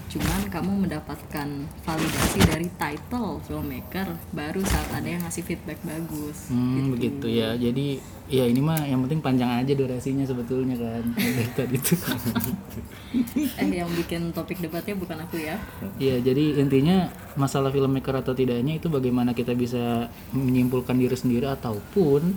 [0.08, 1.48] cuman kamu mendapatkan
[1.84, 7.60] validasi dari title filmmaker baru saat ada yang ngasih feedback bagus Hmm, begitu ya.
[7.60, 8.00] Jadi
[8.32, 11.04] ya ini mah yang penting panjang aja durasinya sebetulnya kan.
[11.36, 12.00] Dari tadi tuh.
[13.60, 15.60] eh yang bikin topik debatnya bukan aku ya
[16.00, 22.36] Iya, jadi intinya masalah filmmaker atau tidaknya itu bagaimana kita bisa menyimpulkan diri sendiri ataupun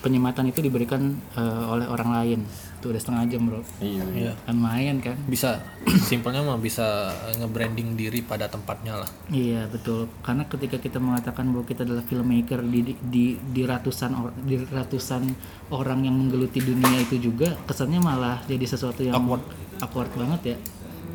[0.00, 2.40] penyematan itu diberikan eh, oleh orang lain.
[2.80, 3.60] Tuh udah setengah jam, Bro.
[3.78, 4.32] iya Iya.
[4.40, 5.16] Kan lumayan kan?
[5.24, 5.60] bisa
[6.08, 11.62] simpelnya mah bisa nge-branding diri pada tempatnya lah Iya betul karena ketika kita mengatakan bahwa
[11.62, 15.22] kita adalah filmmaker di di, di, di ratusan or- di ratusan
[15.68, 19.44] orang yang menggeluti dunia itu juga kesannya malah jadi sesuatu yang Awkward.
[19.78, 20.56] awkward banget ya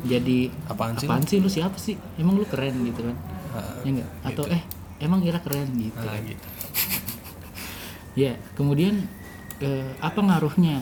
[0.06, 3.16] jadi Apaan sih apaan sih lu siapa sih emang lu keren gitu kan
[3.48, 4.62] Nah, ya enggak atau eh
[4.98, 6.22] emang Ira keren gitu nah kan.
[6.22, 6.46] gitu
[8.22, 9.04] ya kemudian
[9.58, 10.80] eh, apa ngaruhnya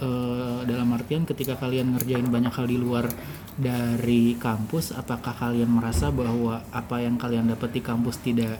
[0.00, 3.04] Eh, dalam artian ketika kalian ngerjain banyak hal di luar
[3.52, 8.56] dari kampus apakah kalian merasa bahwa apa yang kalian dapat di kampus tidak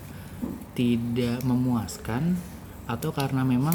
[0.76, 2.36] tidak memuaskan?
[2.84, 3.72] Atau karena memang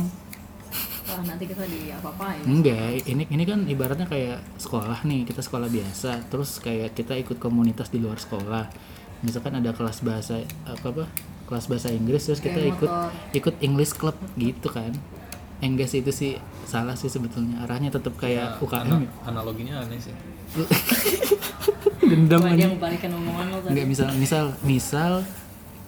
[1.09, 5.41] wah nanti kita di apa apain enggak ini ini kan ibaratnya kayak sekolah nih kita
[5.41, 8.69] sekolah biasa terus kayak kita ikut komunitas di luar sekolah.
[9.25, 10.37] Misalkan ada kelas bahasa
[10.69, 11.09] apa apa
[11.49, 12.91] kelas bahasa Inggris terus kita ikut
[13.33, 14.93] ikut English club gitu kan
[15.65, 16.31] Enggak sih itu sih
[16.65, 17.65] salah sih sebetulnya.
[17.65, 19.09] Arahnya tetap kayak UKM Ana- ya.
[19.25, 20.13] analoginya aneh sih.
[22.09, 23.71] Dendam aja dia membalikan omongan lo tadi.
[23.73, 25.11] enggak misal misal misal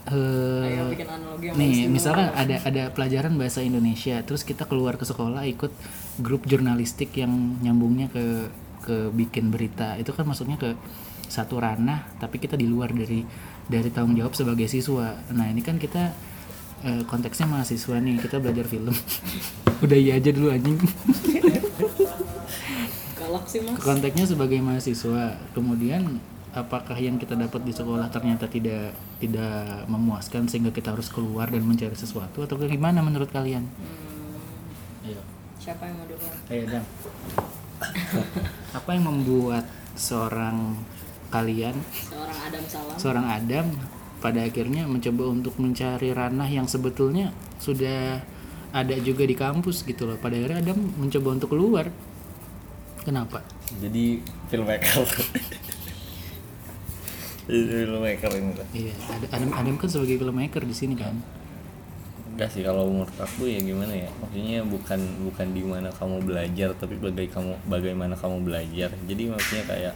[0.10, 4.98] eh, ayo bikin analogi yang nih misalkan ada ada pelajaran bahasa Indonesia terus kita keluar
[4.98, 5.70] ke sekolah ikut
[6.18, 8.50] grup jurnalistik yang nyambungnya ke
[8.82, 10.00] ke bikin berita.
[10.00, 10.74] Itu kan maksudnya ke
[11.28, 13.22] satu ranah tapi kita di luar dari
[13.68, 15.22] dari tanggung jawab sebagai siswa.
[15.36, 16.16] Nah ini kan kita
[16.86, 18.94] eh, konteksnya mahasiswa nih kita belajar film.
[19.86, 20.78] Udah iya aja dulu anjing.
[23.18, 23.78] Galak sih mas.
[23.82, 26.22] Konteksnya sebagai mahasiswa kemudian
[26.58, 31.62] apakah yang kita dapat di sekolah ternyata tidak tidak memuaskan sehingga kita harus keluar dan
[31.62, 33.66] mencari sesuatu atau gimana menurut kalian?
[35.06, 35.22] Ayo,
[35.62, 36.36] siapa yang mau duluan?
[36.50, 36.86] Ayo Dam.
[38.74, 40.82] Apa yang membuat seorang
[41.30, 42.96] kalian, seorang Adam Salam.
[42.98, 43.66] seorang Adam
[44.28, 47.32] pada akhirnya mencoba untuk mencari ranah yang sebetulnya
[47.64, 48.20] sudah
[48.76, 50.20] ada juga di kampus gitu loh.
[50.20, 51.88] Pada akhirnya Adam mencoba untuk keluar.
[53.08, 53.40] Kenapa?
[53.80, 55.04] jadi filmmaker
[57.48, 61.16] jadi filmmaker ini lah Iya, Ad- Adam Adam kan sebagai filmmaker di sini kan.
[62.28, 66.70] enggak sih kalau menurut aku ya gimana ya maksudnya bukan bukan di mana kamu belajar
[66.78, 69.94] tapi bagai kamu bagaimana kamu belajar jadi maksudnya kayak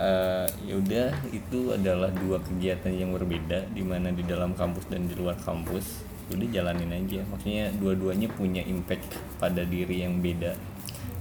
[0.00, 5.04] eh, ya udah itu adalah dua kegiatan yang berbeda di mana di dalam kampus dan
[5.04, 7.20] di luar kampus udah jalanin aja.
[7.28, 9.04] Maksudnya dua-duanya punya impact
[9.36, 10.56] pada diri yang beda.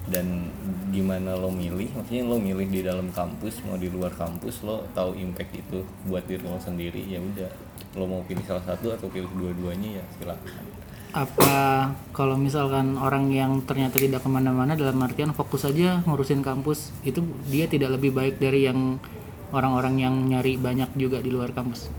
[0.10, 0.50] Dan
[0.89, 5.13] gimana lo milih maksudnya lo milih di dalam kampus mau di luar kampus lo tahu
[5.13, 7.52] impact itu buat diri lo sendiri ya udah.
[7.94, 10.79] Lo mau pilih salah satu atau pilih dua-duanya ya silakan
[11.10, 16.93] Apa kalau misalkan orang yang ternyata tidak ke mana-mana dalam artian fokus saja ngurusin kampus
[17.02, 19.02] itu dia tidak lebih baik dari yang
[19.50, 21.89] orang-orang yang nyari banyak juga di luar kampus?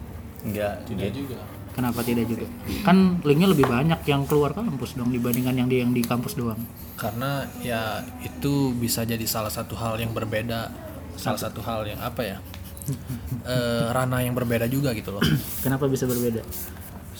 [0.40, 1.38] enggak tidak juga
[1.71, 2.50] Kenapa tidak juga?
[2.83, 6.58] Kan linknya lebih banyak yang keluar kampus dong dibandingkan yang di yang di kampus doang.
[6.94, 10.69] karena ya itu bisa jadi salah satu hal yang berbeda
[11.17, 12.37] salah satu hal yang apa ya
[13.46, 15.23] eh, ranah yang berbeda juga gitu loh
[15.65, 16.44] Kenapa bisa berbeda?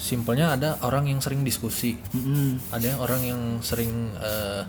[0.01, 2.73] Simpelnya ada orang yang sering diskusi Mm-mm.
[2.73, 4.65] ada yang orang yang sering eh,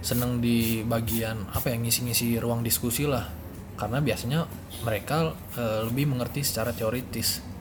[0.00, 3.28] seneng di bagian apa ya ngisi-ngisi ruang diskusi lah
[3.76, 4.48] karena biasanya
[4.80, 7.52] mereka eh, lebih mengerti secara teoritis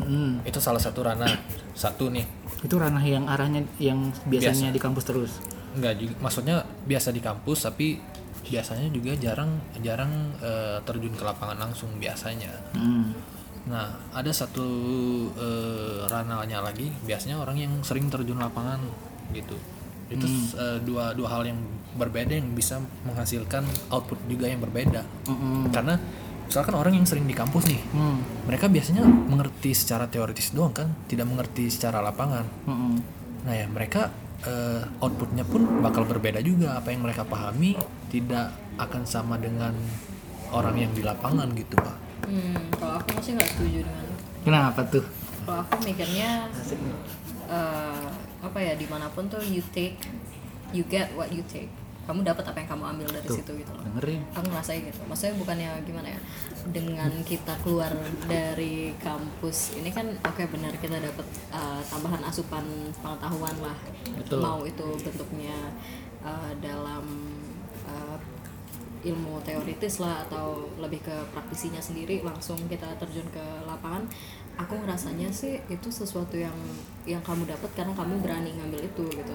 [0.00, 0.48] Mm.
[0.48, 1.28] itu salah satu ranah
[1.76, 2.24] satu nih
[2.64, 5.32] Itu ranah yang arahnya yang biasanya di kampus terus.
[5.76, 6.56] Enggak juga, maksudnya
[6.88, 8.00] biasa di kampus tapi
[8.48, 10.08] biasanya juga jarang jarang
[10.40, 12.48] eh, terjun ke lapangan langsung biasanya.
[12.72, 13.12] Mm.
[13.68, 14.64] Nah, ada satu
[15.36, 18.80] eh, ranahnya lagi biasanya orang yang sering terjun lapangan
[19.36, 19.56] gitu.
[20.08, 21.60] Itu eh, dua dua hal yang
[21.94, 25.04] berbeda yang bisa menghasilkan output juga yang berbeda.
[25.28, 25.68] Mm-mm.
[25.74, 26.00] Karena
[26.48, 28.18] misalkan orang yang sering di kampus nih, Mm.
[28.48, 32.48] mereka biasanya mengerti secara teoritis doang kan, tidak mengerti secara lapangan.
[32.64, 32.94] Mm-mm.
[33.44, 34.08] Nah ya mereka
[34.48, 37.76] eh, outputnya pun bakal berbeda juga apa yang mereka pahami
[38.08, 39.76] tidak akan sama dengan
[40.50, 41.99] orang yang di lapangan gitu pak.
[42.30, 44.06] Hmm, kalau aku masih nggak setuju dengan
[44.46, 45.02] Kenapa tuh?
[45.44, 46.46] kalau aku mikirnya
[47.50, 48.06] eh,
[48.40, 49.98] apa ya di mana pun tuh you take
[50.70, 51.66] you get what you take
[52.06, 54.22] kamu dapat apa yang kamu ambil dari situ gitu loh Dengerin.
[54.34, 56.20] aku ngerasain gitu maksudnya bukannya gimana ya
[56.74, 57.92] dengan kita keluar
[58.26, 62.66] dari kampus ini kan oke benar kita dapat uh, tambahan asupan
[62.98, 63.78] pengetahuan lah
[64.18, 64.42] Betul.
[64.42, 65.54] mau itu bentuknya
[66.26, 67.39] uh, dalam uh,
[69.00, 74.04] ilmu teoritis lah atau lebih ke praktisinya sendiri langsung kita terjun ke lapangan.
[74.60, 76.52] Aku ngerasanya sih itu sesuatu yang
[77.08, 79.34] yang kamu dapat karena kamu berani ngambil itu gitu.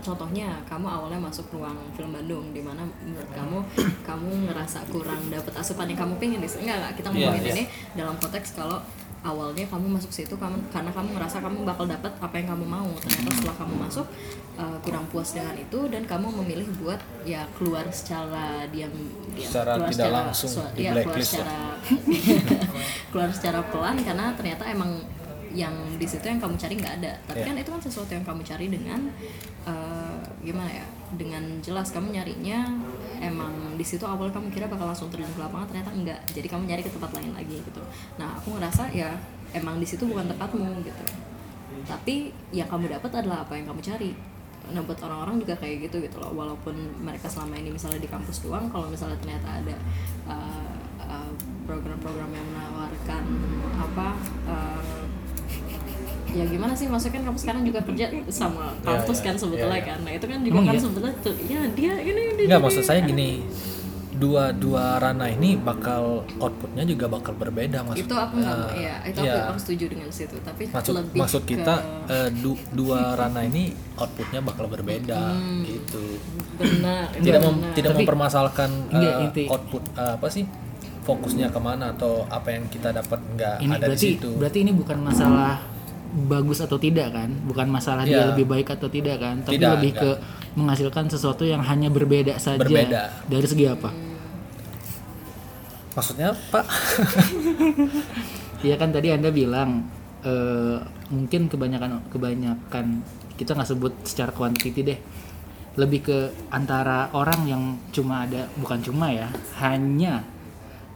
[0.00, 3.60] Contohnya kamu awalnya masuk ruang film Bandung di mana menurut kamu
[4.08, 7.52] kamu ngerasa kurang dapat asupan yang kamu pengen di enggak enggak kita Iya, ngomongin iya.
[7.52, 8.80] ini dalam konteks kalau
[9.24, 12.90] awalnya kamu masuk situ kamu karena kamu ngerasa kamu bakal dapat apa yang kamu mau.
[13.00, 14.06] Ternyata setelah kamu masuk
[14.60, 18.92] uh, kurang puas dengan itu dan kamu memilih buat ya keluar secara diam
[19.32, 19.48] diam.
[19.48, 21.58] Secara keluar tidak langsung, di ya, keluar secara
[23.10, 24.90] keluar secara pelan karena ternyata emang
[25.54, 27.12] yang di situ yang kamu cari nggak ada.
[27.30, 27.46] Tapi Iya.
[27.48, 29.00] kan itu kan sesuatu yang kamu cari dengan
[29.64, 32.74] uh, gimana ya dengan jelas kamu nyarinya
[33.22, 36.66] emang di situ awal kamu kira bakal langsung terjun ke lapangan ternyata enggak jadi kamu
[36.66, 37.82] nyari ke tempat lain lagi gitu.
[38.18, 39.14] Nah aku ngerasa ya
[39.54, 41.04] emang di situ bukan tempatmu gitu.
[41.86, 44.10] Tapi yang kamu dapat adalah apa yang kamu cari.
[44.64, 46.34] Nah buat orang-orang juga kayak gitu gitu loh.
[46.34, 49.76] Walaupun mereka selama ini misalnya di kampus doang kalau misalnya ternyata ada
[50.26, 51.30] uh, uh,
[51.68, 53.22] program-program yang menawarkan
[53.76, 54.08] apa
[54.48, 55.03] uh,
[56.34, 56.86] ya gimana sih?
[56.86, 59.88] Maksudnya kan kamu sekarang juga kerja sama kampus ya, kan sebetulnya ya, ya.
[59.88, 59.98] kan?
[60.00, 60.82] Nah itu kan juga Emang kan iya?
[60.82, 63.30] sebetulnya tuh ya dia ini dia Enggak maksud saya gini.
[64.14, 66.02] Dua dua ranah ini bakal
[66.36, 69.32] outputnya juga bakal berbeda maksud itu aku nggak eh, ya itu iya.
[69.34, 71.74] aku, aku setuju dengan situ tapi maksud lebih maksud ke- kita
[72.06, 75.18] eh, du- dua ranah ini outputnya bakal berbeda
[75.66, 76.22] gitu.
[76.54, 77.74] Benar itu tidak mem- benar.
[77.74, 80.44] tidak Tapi- mempermasalahkan Enggak, eh, inti- output eh, apa sih
[81.02, 84.30] fokusnya ke mana atau apa yang kita dapat nggak ada di berarti situ.
[84.38, 85.58] berarti ini bukan masalah
[86.14, 87.26] bagus atau tidak kan?
[87.44, 88.30] Bukan masalah dia Iya.
[88.30, 89.42] lebih baik atau tidak kan?
[89.42, 90.54] Tapi Tidak, lebih ke enggak.
[90.54, 92.62] menghasilkan sesuatu yang hanya berbeda saja.
[92.62, 93.10] Berbeda.
[93.26, 93.90] Dari segi apa?
[95.94, 96.66] maksudnya pak
[98.66, 99.86] Iya kan tadi anda bilang
[100.24, 102.86] eh, mungkin kebanyakan kebanyakan
[103.36, 104.98] kita nggak sebut secara kuantiti deh
[105.74, 106.18] lebih ke
[106.50, 110.26] antara orang yang cuma ada bukan cuma ya hanya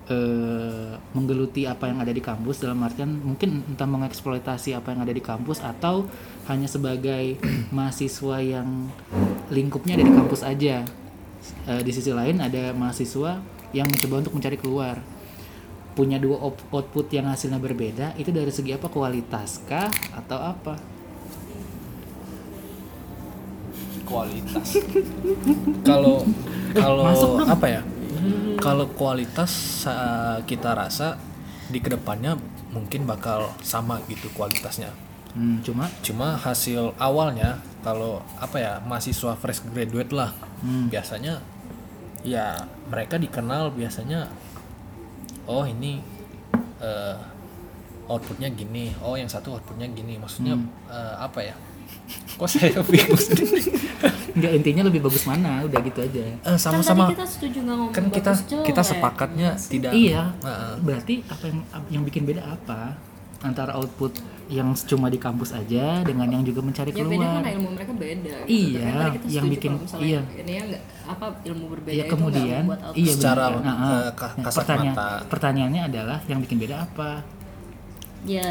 [0.09, 5.13] eh, menggeluti apa yang ada di kampus dalam artian mungkin entah mengeksploitasi apa yang ada
[5.13, 6.09] di kampus atau
[6.49, 7.37] hanya sebagai
[7.77, 8.89] mahasiswa yang
[9.53, 10.85] lingkupnya ada di kampus aja.
[11.69, 13.41] Eh, di sisi lain ada mahasiswa
[13.77, 15.01] yang mencoba untuk mencari keluar.
[15.93, 16.39] Punya dua
[16.71, 18.87] output yang hasilnya berbeda itu dari segi apa?
[18.87, 20.75] Kualitas kah atau apa?
[24.09, 24.81] Kualitas.
[25.89, 26.25] Kalau
[26.73, 27.05] kalau
[27.45, 27.81] apa ya
[28.59, 29.85] kalau kualitas
[30.45, 31.17] kita rasa
[31.67, 32.37] di ke depannya
[32.69, 34.91] mungkin bakal sama gitu kualitasnya
[35.29, 40.89] Hmm, cuma cuma hasil awalnya kalau apa ya mahasiswa fresh graduate lah Hmm.
[40.89, 41.39] biasanya
[42.25, 42.57] ya
[42.89, 44.27] mereka dikenal biasanya
[45.45, 46.01] oh ini
[46.81, 47.17] eh,
[48.09, 50.67] outputnya gini oh yang satu outputnya gini maksudnya Hmm.
[50.89, 51.55] eh, apa ya
[52.35, 53.61] kok saya bingung sendiri
[54.31, 57.77] nggak intinya lebih bagus mana udah gitu aja Eh, kan sama-sama tadi kita setuju nggak
[57.77, 58.65] ngomong kan kita jelek.
[58.65, 60.73] kita sepakatnya tidak iya Heeh.
[60.81, 61.59] berarti apa yang
[61.91, 62.95] yang bikin beda apa
[63.41, 67.53] antara output yang cuma di kampus aja dengan yang juga mencari ya beda keluar kan
[67.53, 68.49] ilmu mereka beda gitu.
[68.49, 70.21] Iya, kan kita yang bikin- iya.
[70.35, 73.63] ini ya nggak apa ilmu berbeda Iya itu kemudian output iya Secara, benar.
[73.63, 75.09] Nah, eh, Nah, kasat pertanyaan mata.
[75.29, 77.11] pertanyaannya adalah yang bikin beda apa
[78.25, 78.47] ya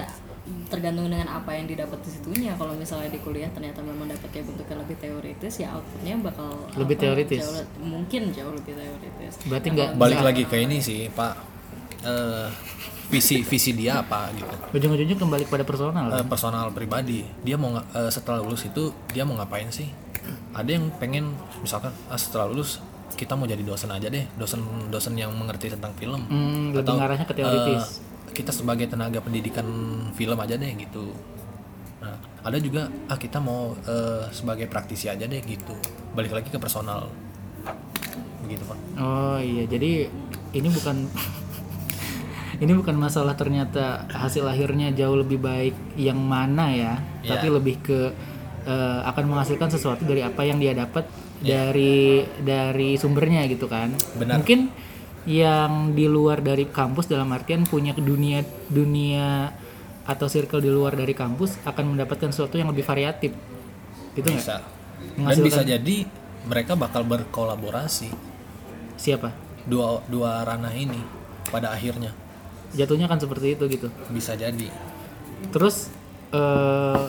[0.68, 2.52] tergantung dengan apa yang didapat di situnya.
[2.54, 7.04] Kalau misalnya di kuliah ternyata memang dapatnya bentuknya lebih teoritis ya outputnya bakal Lebih apa,
[7.04, 7.42] teoritis.
[7.42, 9.34] jauh mungkin jauh lebih teoritis.
[9.44, 11.36] Berarti nggak- balik lagi ke ini sih pak.
[12.00, 12.48] Eh,
[13.08, 14.56] visi visi dia apa gitu.
[14.74, 16.06] Ujung-ujungnya kembali kepada personal.
[16.14, 17.24] Eh, personal pribadi.
[17.42, 19.88] Dia mau eh, setelah lulus itu dia mau ngapain sih?
[20.52, 22.84] Ada yang pengen misalkan ah, setelah lulus
[23.16, 24.28] kita mau jadi dosen aja deh.
[24.36, 26.22] Dosen dosen yang mengerti tentang film.
[26.24, 27.84] Hmm, lebih Atau, ngarahnya ke teoritis.
[27.98, 29.66] eh, kita sebagai tenaga pendidikan
[30.14, 31.12] film aja deh gitu
[31.98, 35.74] nah ada juga ah kita mau eh, sebagai praktisi aja deh gitu
[36.14, 37.10] balik lagi ke personal
[38.42, 40.08] begitu pak Oh iya, jadi
[40.52, 41.06] ini bukan
[42.64, 47.30] ini bukan masalah ternyata hasil akhirnya jauh lebih baik yang mana ya, Iya.
[47.36, 48.00] tapi lebih ke
[48.66, 51.06] eh, akan menghasilkan sesuatu dari apa yang dia dapat
[51.38, 53.94] dari dari sumbernya gitu kan.
[54.18, 54.42] Benar.
[54.42, 54.74] Mungkin
[55.28, 59.52] yang di luar dari kampus dalam artian punya dunia dunia
[60.02, 63.36] atau circle di luar dari kampus akan mendapatkan sesuatu yang lebih variatif.
[64.16, 64.40] Gitu nggak?
[64.40, 65.96] bisa dan Menghasilkan- bisa jadi
[66.44, 68.10] mereka bakal berkolaborasi
[68.96, 69.30] Siapa?
[69.64, 70.98] dua dua ranah ini
[71.46, 72.16] pada akhirnya
[72.70, 73.88] Jatuhnya kan seperti itu gitu.
[74.10, 74.72] bisa jadi
[75.52, 75.92] Terus
[76.32, 77.04] eh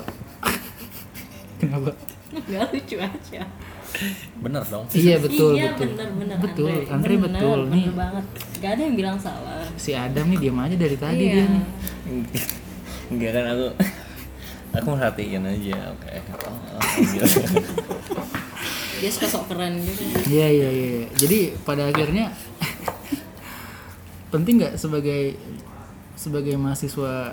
[1.58, 1.94] kenapa?
[2.28, 3.42] nggak lucu aja
[4.39, 5.97] bener dong Iya betul iya betul.
[5.97, 7.59] bener bener Betul, Andre, Andre Bener, betul.
[7.66, 8.24] bener Nih banget
[8.59, 11.64] gak ada yang bilang salah si Adam nih diam aja dari tadi iya dia nih.
[13.09, 13.66] enggak kan aku
[14.70, 16.11] aku merhatiin aja oke
[16.45, 16.82] oh, oh,
[18.99, 20.89] dia suka sok keren gitu Iya iya iya.
[20.99, 21.09] iya.
[21.14, 22.34] Jadi pada akhirnya
[24.34, 25.39] penting nggak sebagai
[26.18, 27.32] sebagai mahasiswa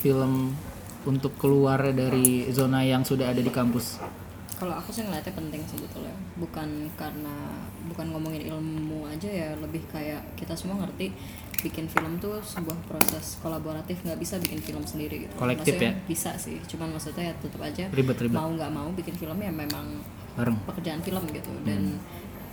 [0.00, 0.56] film
[1.04, 4.00] untuk keluar dari zona yang sudah ada di kampus.
[4.56, 7.34] Kalau aku sih ngeliatnya penting sebetulnya bukan karena
[7.86, 11.12] bukan ngomongin ilmu aja ya lebih kayak kita semua ngerti
[11.60, 16.04] bikin film tuh sebuah proses kolaboratif nggak bisa bikin film sendiri gitu Kolektif Maksudnya ya?
[16.08, 18.32] bisa sih cuman maksudnya ya tetap aja Ribet-ribet.
[18.32, 20.00] mau nggak mau bikin film ya memang
[20.36, 20.56] Bareng.
[20.64, 21.96] pekerjaan film gitu dan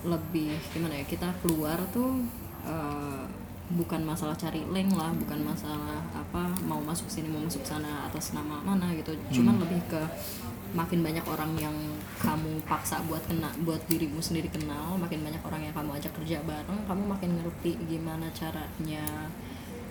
[0.04, 2.20] lebih gimana ya kita keluar tuh
[2.68, 3.24] eh,
[3.72, 8.36] bukan masalah cari link lah bukan masalah apa mau masuk sini mau masuk sana atas
[8.36, 9.16] nama mana gitu.
[9.32, 10.02] Cuman lebih ke
[10.74, 11.76] makin banyak orang yang
[12.18, 16.42] kamu paksa buat kena buat dirimu sendiri kenal makin banyak orang yang kamu ajak kerja
[16.42, 19.06] bareng kamu makin ngerti gimana caranya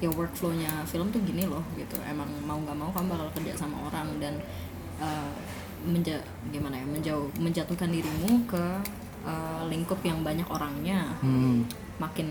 [0.03, 1.97] ya workflownya film tuh gini loh gitu.
[2.03, 4.35] Emang mau nggak mau kamu bakal kerja sama orang dan
[4.99, 5.31] eh,
[5.87, 6.19] menja
[6.51, 8.65] gimana ya menjauh menjatuhkan dirimu ke
[9.23, 11.15] eh, lingkup yang banyak orangnya.
[11.23, 11.63] Hmm.
[12.03, 12.29] Makin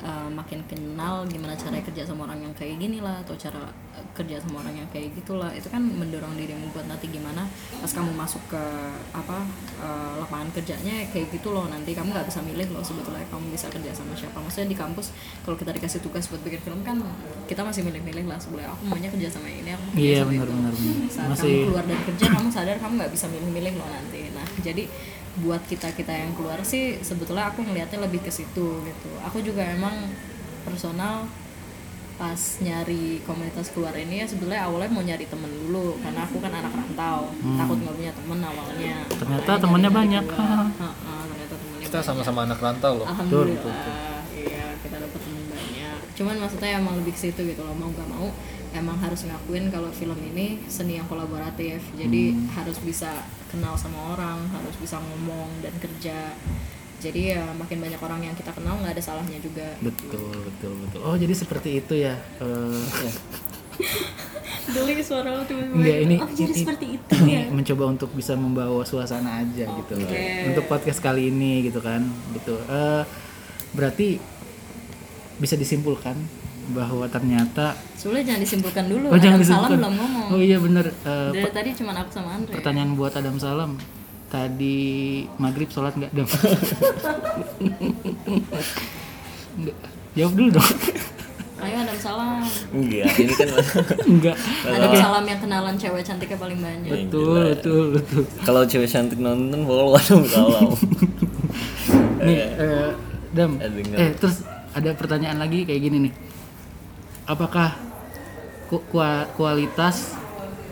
[0.00, 3.62] eh, makin kenal gimana cara kerja sama orang yang kayak gini lah atau cara
[4.10, 7.46] kerja sama orang yang kayak gitulah itu kan mendorong dirimu buat nanti gimana
[7.78, 8.62] pas kamu masuk ke
[9.12, 9.38] apa
[9.78, 13.66] eh, lapangan kerjanya kayak gitu loh nanti kamu nggak bisa milih loh sebetulnya kamu bisa
[13.68, 16.98] kerja sama siapa maksudnya di kampus kalau kita dikasih tugas buat bikin film kan
[17.46, 20.30] kita masih milih-milih lah sebenarnya aku maunya kerja sama ini aku mau kerja Iya sama
[20.32, 20.52] benar itu.
[20.52, 20.96] benar benar.
[21.06, 24.46] saat Masih kamu keluar dari kerja kamu sadar kamu nggak bisa milih-milih loh nanti nah
[24.58, 24.84] jadi
[25.36, 29.66] buat kita kita yang keluar sih sebetulnya aku ngelihatnya lebih ke situ gitu aku juga
[29.66, 30.14] emang
[30.62, 31.26] personal
[32.14, 36.52] pas nyari komunitas keluar ini ya sebetulnya awalnya mau nyari temen dulu karena aku kan
[36.52, 37.26] anak rantau
[37.58, 39.18] takut nggak punya temen awalnya Hmm.
[39.18, 40.24] Ternyata Makanya temennya nyari banyak.
[40.24, 40.46] keluar.
[40.84, 45.98] Heeh, ternyata temennya kita sama-sama anak rantau loh Alhamdulillah, iya kita dapat teman banyak.
[46.14, 48.30] Cuman maksudnya emang lebih ke situ gitu loh, mau gak mau
[48.74, 51.80] emang harus ngakuin kalau film ini seni yang kolaboratif.
[51.94, 52.22] Jadi
[52.52, 53.10] harus bisa
[53.48, 56.34] kenal sama orang, harus bisa ngomong dan kerja.
[56.98, 59.76] Jadi ya makin banyak orang yang kita kenal nggak ada salahnya juga.
[59.78, 61.00] betul betul betul.
[61.00, 62.18] Oh jadi seperti itu ya.
[62.40, 62.82] Eh,
[64.64, 65.76] Geli suara lo tiba-tiba.
[65.76, 67.42] Enggak ini, Oh, jadi ini- seperti itu ini ya.
[67.52, 70.08] mencoba untuk bisa membawa suasana aja gitu loh.
[70.48, 72.00] Untuk podcast kali ini gitu kan.
[72.32, 72.54] Gitu.
[72.64, 73.02] Eh,
[73.76, 74.16] berarti
[75.36, 76.16] bisa disimpulkan
[76.66, 79.06] bahwa ternyata Soalnya jangan disimpulkan dulu.
[79.06, 79.76] Oh, jangan Adam Salam disimpulkan.
[79.76, 80.26] belum ngomong.
[80.30, 82.52] Oh iya bener Eh, Dari tadi cuma aku sama Andre.
[82.54, 83.76] pertanyaan buat Adam Salam
[84.26, 84.76] tadi
[85.36, 86.26] maghrib sholat nggak Adam
[90.14, 90.70] jawab dulu dong
[91.56, 92.42] Ayo Adam Salam.
[92.72, 93.48] enggak ini kan
[94.10, 96.90] enggak Adam Salam yang kenalan cewek cantiknya paling banyak.
[96.90, 100.74] betul betul betul kalau cewek cantik nonton follow dong kalau
[102.20, 102.90] nih eh,
[103.30, 103.96] Dam Eh, denger.
[103.96, 106.12] eh terus ada pertanyaan lagi kayak gini nih
[107.24, 107.76] apakah
[108.68, 110.16] ku- kua- kualitas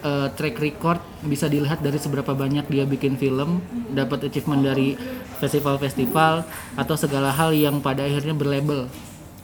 [0.03, 4.98] eh, track record bisa dilihat dari seberapa banyak dia bikin film dapat achievement dari
[5.38, 6.46] festival-festival
[6.78, 8.86] atau segala hal yang pada akhirnya berlabel?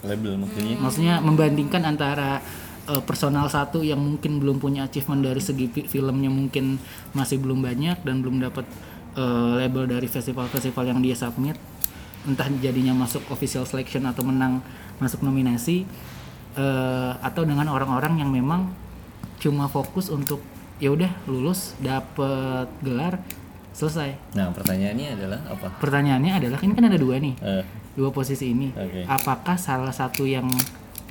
[0.07, 0.75] Label maksudnya?
[0.79, 2.39] Maksudnya membandingkan antara
[2.87, 6.79] eh, personal satu yang mungkin belum punya achievement dari segi fi- filmnya mungkin
[7.15, 8.67] masih belum banyak dan belum dapat
[9.17, 11.59] eh, label dari festival-festival yang dia submit
[12.27, 14.61] entah jadinya masuk official selection atau menang
[14.99, 15.87] masuk nominasi
[16.59, 18.75] eh, atau dengan orang-orang yang memang
[19.39, 20.43] cuma fokus untuk
[20.83, 23.23] ya udah lulus dapet gelar
[23.71, 24.19] selesai.
[24.35, 25.67] Nah pertanyaannya adalah apa?
[25.79, 27.35] Pertanyaannya adalah ini kan ada dua nih.
[27.39, 28.75] Eh, dua posisi ini.
[28.75, 29.07] Oke.
[29.07, 30.47] apakah salah satu yang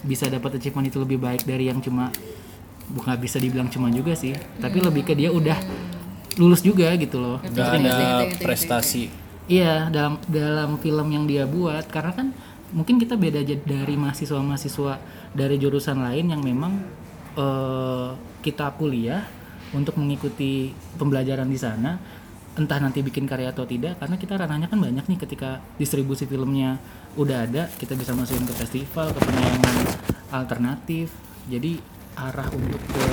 [0.03, 2.11] bisa dapat achievement itu lebih baik dari yang cuma
[2.87, 4.31] bukan bisa dibilang cuma juga sih
[4.63, 5.57] tapi lebih ke dia udah
[6.37, 7.37] lulus juga gitu loh.
[7.41, 9.03] Ngerti, ada ngerti, ngerti, prestasi.
[9.47, 12.27] Iya dalam dalam film yang dia buat karena kan
[12.71, 14.93] mungkin kita beda aja dari mahasiswa-mahasiswa
[15.33, 16.73] dari jurusan lain yang memang
[17.35, 18.09] eh,
[18.43, 19.23] kita kuliah
[19.75, 21.99] untuk mengikuti pembelajaran di sana
[22.57, 26.81] entah nanti bikin karya atau tidak karena kita ranahnya kan banyak nih ketika distribusi filmnya
[27.13, 29.77] udah ada kita bisa masukin ke festival ke penayangan
[30.33, 31.13] alternatif.
[31.47, 31.79] Jadi
[32.17, 33.05] arah untuk ke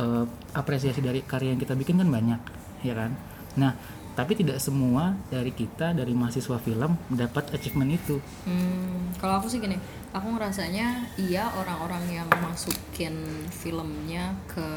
[0.00, 0.24] eh,
[0.56, 2.40] apresiasi dari karya yang kita bikin kan banyak
[2.80, 3.12] ya kan?
[3.60, 3.76] Nah
[4.18, 8.18] tapi tidak semua dari kita dari mahasiswa film dapat achievement itu.
[8.44, 9.78] Hmm, kalau aku sih gini,
[10.10, 13.14] aku ngerasanya iya orang-orang yang masukin
[13.48, 14.68] filmnya ke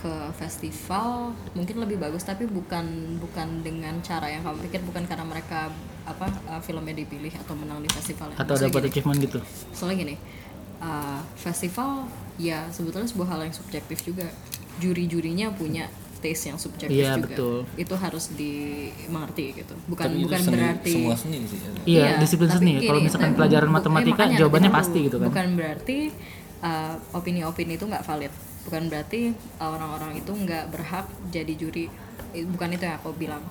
[0.00, 5.28] ke festival mungkin lebih bagus tapi bukan bukan dengan cara yang kamu pikir bukan karena
[5.28, 5.68] mereka
[6.08, 9.44] apa uh, filmnya dipilih atau menang di festival atau dapat achievement gitu.
[9.76, 10.16] Soalnya gini
[10.80, 12.08] uh, festival
[12.40, 14.26] ya sebetulnya sebuah hal yang subjektif juga.
[14.80, 17.24] Juri-jurinya punya taste yang subjektif Iya, juga.
[17.26, 17.56] betul.
[17.74, 19.74] itu harus dimengerti gitu.
[19.86, 22.72] Bukan Tapi itu bukan seni- berarti semua seni sih iya disiplin tapi seni.
[22.74, 25.28] Gini, kalau misalkan tapi pelajaran bu- matematika eh, jawabannya tapi pasti gitu kan.
[25.28, 25.98] Bukan berarti
[26.60, 28.32] uh, opini-opini itu nggak valid.
[28.60, 29.20] Bukan berarti
[29.56, 31.86] uh, orang-orang itu nggak berhak jadi juri.
[32.30, 33.42] Eh, bukan itu yang aku bilang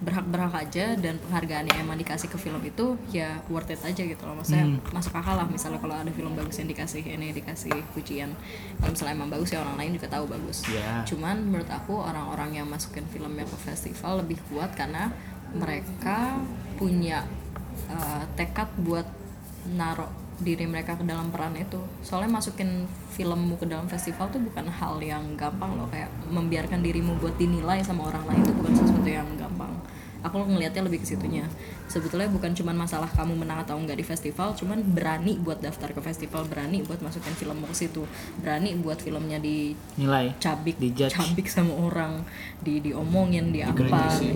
[0.00, 4.22] berhak-berhak aja dan penghargaan yang emang dikasih ke film itu ya worth it aja gitu
[4.24, 4.32] loh.
[4.40, 4.80] Maksudnya Hmm.
[4.96, 8.32] masuk akal lah misalnya kalau ada film bagus yang dikasih ini dikasih pujian.
[8.80, 10.64] Kalau misalnya emang bagus ya orang lain juga tahu bagus.
[10.72, 11.04] Ya.
[11.04, 15.12] Cuman menurut aku orang-orang yang masukin filmnya ke festival lebih kuat karena
[15.52, 16.40] mereka
[16.80, 17.26] punya
[17.92, 19.04] uh, tekad buat
[19.76, 21.78] naruh diri mereka ke dalam peran itu.
[22.00, 27.20] Soalnya masukin filmmu ke dalam festival tuh bukan hal yang gampang loh kayak membiarkan dirimu
[27.20, 29.70] buat dinilai sama orang lain itu bukan sesuatu yang gampang.
[30.20, 31.48] Aku ngelihatnya lebih ke situnya.
[31.88, 36.00] Sebetulnya bukan cuman masalah kamu menang atau enggak di festival, cuman berani buat daftar ke
[36.04, 38.04] festival, berani buat masukin filmmu ke situ,
[38.44, 41.16] berani buat filmnya di nilai cabik Dijudge.
[41.16, 42.20] cabik sama orang
[42.60, 43.80] di diomongin di apa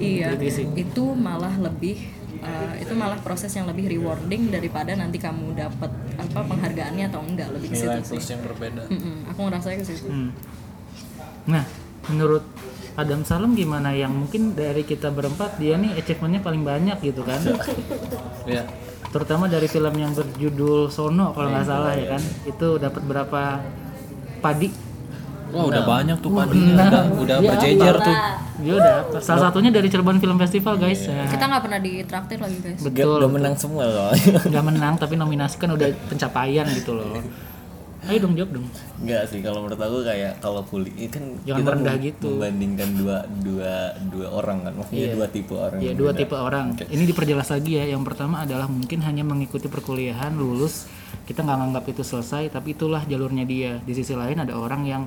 [0.01, 0.73] iya Dikritisi.
[0.73, 2.01] itu malah lebih
[2.43, 7.49] uh, itu malah proses yang lebih rewarding daripada nanti kamu dapat apa penghargaannya atau enggak
[7.55, 10.31] lebih ke situ sih yang berbeda Mm-mm, aku ngerasa ke situ Hmm.
[11.45, 11.65] Nah,
[12.09, 12.45] menurut
[12.97, 17.43] Adam Salam gimana yang mungkin dari kita berempat dia nih achievementnya paling banyak gitu kan?
[18.49, 18.65] ya
[19.15, 22.23] Terutama dari film yang berjudul Sono kalau nggak salah ya kan?
[22.51, 23.43] Itu dapat berapa
[24.43, 24.94] padi?
[25.55, 28.17] Wah udah banyak tuh padinya udah udah Dia berjejer tuh
[28.57, 28.95] Dia udah?
[29.19, 31.05] Salah satunya dari Cirebon Film Festival guys.
[31.05, 33.17] Nah, kita nggak pernah ditraktir lagi guys betul.
[33.17, 34.11] udah menang semua loh
[34.51, 37.19] Nggak menang tapi nominasi kan udah pencapaian gitu loh.
[38.05, 38.69] Ayo dong jawab dong.
[39.01, 42.29] Enggak sih kalau menurut aku kayak kalau kuliah kan Jangan kita merendah mem- gitu.
[42.31, 43.73] membandingkan dua dua
[44.07, 45.13] dua orang kan maksudnya Iya.
[45.17, 46.21] dua tipe orang Ya yang dua beda.
[46.21, 46.67] tipe orang.
[46.85, 47.85] Ini diperjelas lagi ya.
[47.89, 50.85] Yang pertama adalah mungkin hanya mengikuti perkuliahan, lulus,
[51.25, 53.81] kita nggak nganggap itu selesai, tapi itulah jalurnya dia.
[53.81, 55.03] Di sisi lain ada orang yang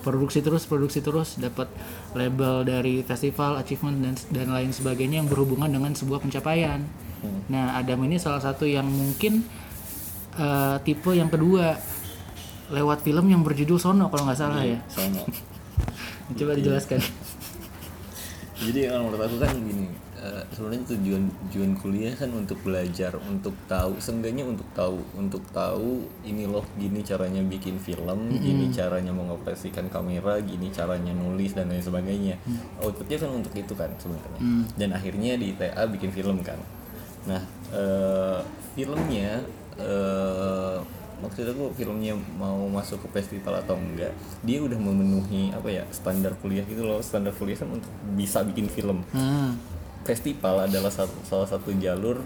[0.00, 1.68] produksi terus, produksi terus, dapat
[2.16, 6.82] label dari festival, achievement dan dan lain sebagainya yang berhubungan dengan sebuah pencapaian.
[7.52, 9.44] Nah, Adam ini salah satu yang mungkin
[10.40, 11.76] eh, tipe yang kedua
[12.70, 14.78] lewat film yang berjudul Sono kalau nggak salah ya.
[14.86, 15.26] sama
[16.38, 17.02] Coba dijelaskan.
[18.60, 19.88] jadi kalau menurut aku kan gini
[20.20, 26.04] eh, sebenarnya tujuan tujuan kuliah kan untuk belajar untuk tahu seenggaknya untuk tahu untuk tahu
[26.22, 31.82] ini loh gini caranya bikin film gini caranya mengoperasikan kamera gini caranya nulis dan lain
[31.82, 32.34] sebagainya.
[32.80, 34.40] Outputnya kan untuk itu kan sebenarnya.
[34.76, 36.58] Dan akhirnya di TA bikin film kan.
[37.28, 37.42] Nah
[37.74, 38.40] eh,
[38.74, 39.44] filmnya
[39.76, 40.78] eh,
[41.20, 44.08] maksud aku filmnya mau masuk ke festival atau enggak
[44.40, 47.04] dia udah memenuhi apa ya standar kuliah gitu loh.
[47.04, 49.04] Standar kuliah kan untuk bisa bikin film.
[49.12, 49.56] Hmm.
[50.04, 52.20] Festival adalah satu, salah satu jalur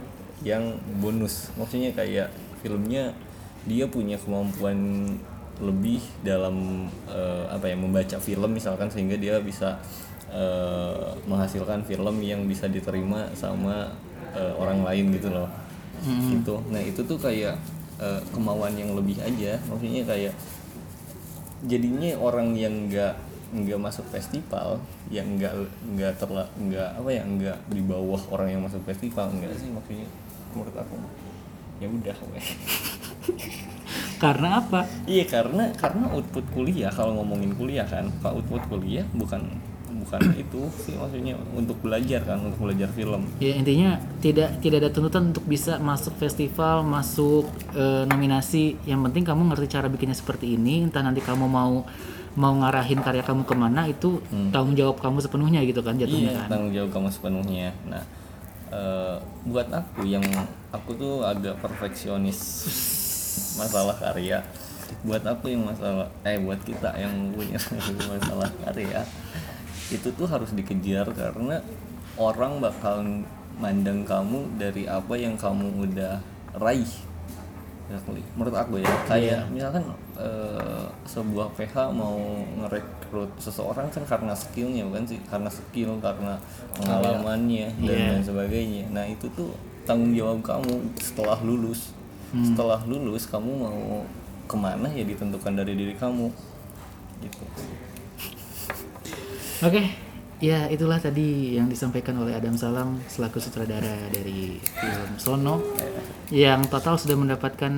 [0.46, 1.50] yang bonus.
[1.58, 3.12] Maksudnya kayak filmnya
[3.64, 5.08] dia punya kemampuan
[5.62, 9.78] lebih dalam eh, apa ya membaca film misalkan sehingga dia bisa
[10.28, 13.94] eh, menghasilkan film yang bisa diterima sama
[14.34, 15.48] eh, orang lain gitu loh.
[16.04, 16.54] Gitu.
[16.68, 17.56] Nah itu tuh kayak
[18.02, 19.56] eh, kemauan yang lebih aja.
[19.70, 20.34] Maksudnya kayak
[21.64, 23.14] jadinya orang yang nggak
[23.54, 24.82] nggak masuk festival
[25.14, 25.54] yang nggak
[25.94, 30.10] nggak terla nggak apa ya nggak di bawah orang yang masuk festival enggak sih maksudnya
[30.50, 30.98] menurut aku
[31.78, 32.16] ya udah.
[34.22, 34.86] Karena apa?
[35.06, 39.42] iya karena karena output kuliah kalau ngomongin kuliah kan kalau output kuliah bukan
[40.04, 44.90] bukan itu sih maksudnya untuk belajar kan untuk belajar film Ya intinya tidak tidak ada
[44.90, 48.76] tuntutan untuk bisa masuk festival, masuk eh, nominasi.
[48.84, 50.84] Yang penting kamu ngerti cara bikinnya seperti ini.
[50.84, 51.86] Entah nanti kamu mau
[52.34, 54.18] mau ngarahin karya kamu ke mana itu
[54.50, 56.48] tanggung jawab kamu sepenuhnya gitu kan jatuhnya iya kan.
[56.50, 57.68] tanggung jawab kamu sepenuhnya.
[57.86, 58.02] Nah
[58.74, 59.16] eh,
[59.46, 60.26] buat aku yang
[60.74, 62.38] aku tuh agak perfeksionis
[63.60, 64.42] masalah karya.
[65.06, 67.58] Buat aku yang masalah eh buat kita yang punya
[68.12, 69.06] masalah karya
[69.92, 71.60] itu tuh harus dikejar karena
[72.16, 73.04] orang bakal
[73.60, 76.18] mandang kamu dari apa yang kamu udah
[76.58, 76.88] raih
[77.84, 78.24] Exactly.
[78.32, 79.84] menurut aku ya kayak misalkan
[80.16, 82.16] eh, sebuah PH mau
[82.56, 85.20] ngerekrut seseorang kan karena skillnya bukan sih?
[85.28, 86.40] Karena skill karena
[86.74, 88.08] pengalamannya dan Iya.
[88.16, 88.84] lain sebagainya.
[88.88, 89.52] Nah itu tuh
[89.84, 91.92] tanggung jawab kamu setelah lulus.
[92.32, 94.02] Setelah lulus kamu mau
[94.44, 96.32] ke mana ya ditentukan dari diri kamu?
[97.20, 97.44] Gitu.
[99.62, 99.82] Oke,
[100.44, 105.64] ya itulah tadi yang disampaikan oleh Adam Salam selaku sutradara dari film Sono
[106.28, 107.72] yang total sudah mendapatkan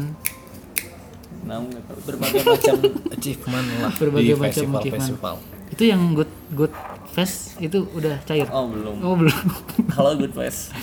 [2.03, 2.75] berbagai macam
[3.15, 5.07] achievement lah Berbagai di macam festival achievement.
[5.07, 5.35] festival
[5.67, 6.75] itu yang good good
[7.09, 8.47] fest itu udah cair.
[8.51, 9.45] oh belum Oh belum.
[9.89, 10.75] kalau good face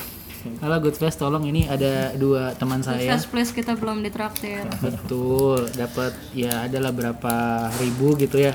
[0.43, 3.15] Halo good fest, tolong ini ada dua teman saya.
[3.15, 4.67] Fast place kita belum ditraktir.
[4.83, 7.35] Betul, dapat ya adalah berapa
[7.79, 8.51] ribu gitu ya.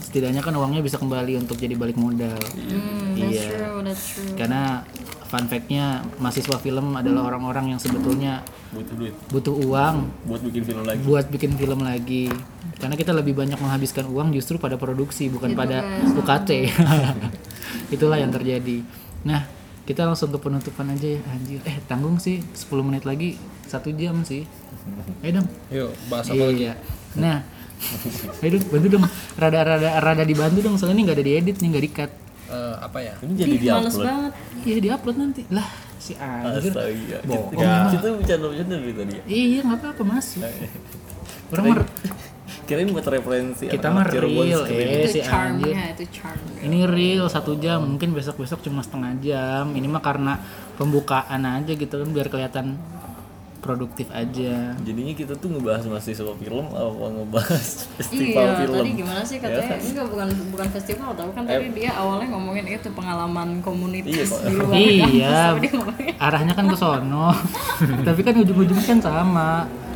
[0.00, 2.32] Setidaknya kan uangnya bisa kembali untuk jadi balik modal.
[2.56, 3.44] Hmm, that's Iya.
[3.44, 4.32] true, that's true.
[4.40, 4.88] Karena
[5.28, 8.40] fun fact-nya mahasiswa film adalah orang-orang yang sebetulnya
[8.72, 9.96] butuh duit butuh uang
[10.28, 12.24] buat bikin film lagi buat bikin film lagi.
[12.80, 15.84] Karena kita lebih banyak menghabiskan uang justru pada produksi bukan pada
[16.16, 16.72] UKT.
[17.94, 18.80] Itulah yang terjadi.
[19.28, 19.44] Nah,
[19.82, 21.20] kita langsung ke penutupan aja ya.
[21.26, 23.34] Anjir, eh tanggung sih 10 menit lagi
[23.66, 24.46] satu jam sih.
[25.20, 25.48] Ayo dong.
[25.68, 26.74] yuk bahas apa lagi Iya.
[27.14, 27.38] Nah,
[28.40, 29.04] ayo dong, bantu dong.
[29.34, 32.10] Rada-rada rada dibantu dong soalnya ini nggak ada diedit nih nggak dikat.
[32.52, 34.32] Eh, apa ya ini jadi Ih, diupload banget.
[34.62, 35.42] Iya diupload nanti.
[35.50, 36.70] Lah si anjir.
[36.70, 37.90] Astaga, Bohong kita, emang.
[37.90, 39.22] kita bercanda-bercanda dari tadi ya.
[39.26, 40.40] Iya nggak apa-apa masuk.
[41.52, 41.64] Orang
[42.62, 45.26] Kirain buat referensi kita mah real eh Itu si anjir.
[45.26, 46.60] charmnya, itu charmnya.
[46.62, 49.64] Ini real satu jam mungkin besok besok cuma setengah jam.
[49.70, 50.38] Ini mah karena
[50.74, 52.78] pembukaan aja gitu kan biar kelihatan
[53.58, 54.74] produktif aja.
[54.76, 58.74] Jadinya kita tuh ngebahas mahasiswa film apa ngebahas festival Iya, film.
[58.76, 59.78] tadi gimana sih katanya?
[59.78, 64.54] Enggak bukan bukan festival, tahu kan tadi dia awalnya ngomongin itu pengalaman komunitas Iya, di
[64.56, 65.68] luar Iya, tapi
[66.18, 67.30] arahnya kan ke sono.
[68.06, 69.50] Tapi kan ujung-ujungnya kan sama.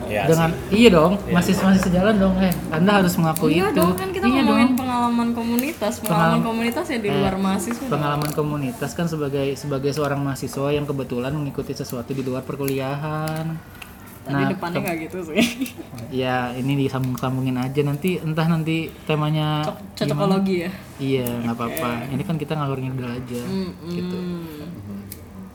[0.07, 2.35] Iya Dengan iya dong, masih masih sejalan dong.
[2.39, 3.77] Eh, Anda harus mengakui Iya itu.
[3.77, 4.79] dong, kan kita iya ngomongin dong.
[4.79, 7.83] pengalaman komunitas, pengalaman komunitas ya di luar mahasiswa.
[7.83, 7.93] dong.
[7.93, 13.47] Pengalaman komunitas kan sebagai sebagai seorang mahasiswa yang kebetulan mengikuti sesuatu di luar perkuliahan.
[14.23, 15.39] Tapi depannya nggak gitu sih.
[16.07, 20.71] Ya, ini disambung-sambungin aja nanti entah nanti temanya Cocokologi ya.
[20.99, 21.91] Iya, nggak apa-apa.
[22.11, 23.43] Ini kan kita ngalur ngidul aja.
[23.87, 24.19] Gitu.
[24.19, 25.06] Hmm.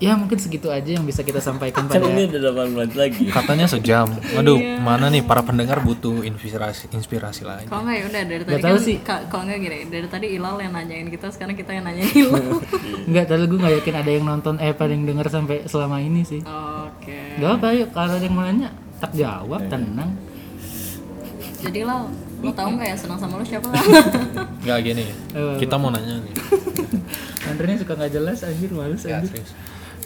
[0.02, 3.30] Ya, mungkin segitu aja yang bisa kita sampaikan Kan pada ini ada 8 menit lagi.
[3.30, 8.22] katanya sejam waduh mana nih para pendengar butuh inspirasi inspirasi lagi Kalau nggak ya udah
[8.26, 8.98] dari tadi tahu kan sih.
[9.00, 12.66] ka- kalau nggak gini, dari tadi Ilal yang nanyain kita, sekarang kita yang nanyain Ilal.
[13.08, 16.22] Enggak, tadi gue nggak yakin ada yang nonton eh pada yang denger sampai selama ini
[16.24, 16.42] sih.
[16.42, 17.38] Oke.
[17.38, 20.18] Gak apa yuk kalau ada yang mau nanya tak jawab tenang.
[21.62, 23.86] Jadi Lal, lo tau nggak ya senang sama lo siapa kan?
[24.66, 25.06] nggak gini
[25.58, 26.34] kita mau nanya nih
[27.48, 29.30] Andrenya suka nggak jelas anjir males Ya, anjir.
[29.38, 29.54] serius.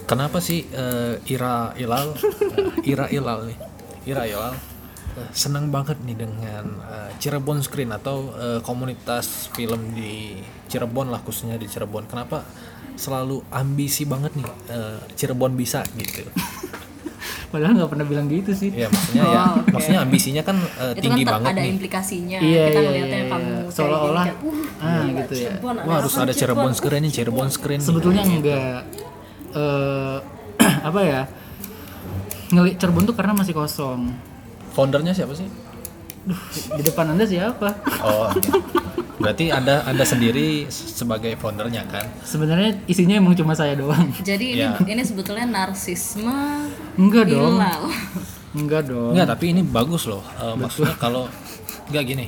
[0.06, 3.58] Kenapa sih eh, Ira Ilal, eh, Ira Ilal nih,
[4.06, 4.54] Ira Ilal
[5.18, 10.38] eh, senang banget nih dengan eh, Cirebon Screen atau eh, komunitas film di
[10.70, 12.06] Cirebon lah khususnya di Cirebon.
[12.06, 12.46] Kenapa
[12.96, 16.22] selalu ambisi banget nih eh, Cirebon bisa gitu?
[17.50, 18.70] Padahal nggak pernah bilang gitu sih.
[18.76, 19.72] Ya maksudnya ya, Oh, oke.
[19.74, 21.72] maksudnya ambisinya kan itu kan tinggi ter- banget ada nih.
[21.72, 22.38] implikasinya.
[22.44, 23.58] Iya, kita iya, ngeliatnya iya, kamu iya.
[23.58, 25.50] kayak Seolah-olah, uh, ah, gitu ya.
[25.56, 26.72] Cirebon, Wah harus ada Cirebon Cirebon?
[26.76, 27.80] Screen nih, Cirebon Screen.
[27.82, 28.82] Sebetulnya enggak
[29.56, 30.18] eh
[30.90, 31.22] apa ya?
[32.48, 34.14] Ngeli Cirebon tuh karena masih kosong.
[34.72, 35.48] Foundernya siapa sih?
[36.22, 36.38] Duh,
[36.76, 37.70] di depan Anda siapa?
[38.02, 38.30] Oh,
[39.16, 42.06] berarti anda anda sendiri sebagai foundernya kan?
[42.22, 44.10] Sebenarnya isinya emang cuma saya doang.
[44.22, 44.76] Jadi ini Ya.
[44.78, 47.58] ini sebetulnya narsisme Enggak dong.
[48.54, 49.14] Enggak dong.
[49.14, 50.22] Enggak, tapi ini bagus loh.
[50.36, 51.26] Eh, maksudnya kalau
[51.88, 52.28] enggak gini.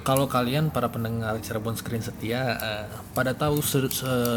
[0.00, 3.88] Kalau kalian para pendengar Cirebon Screen setia eh, pada tahu stu-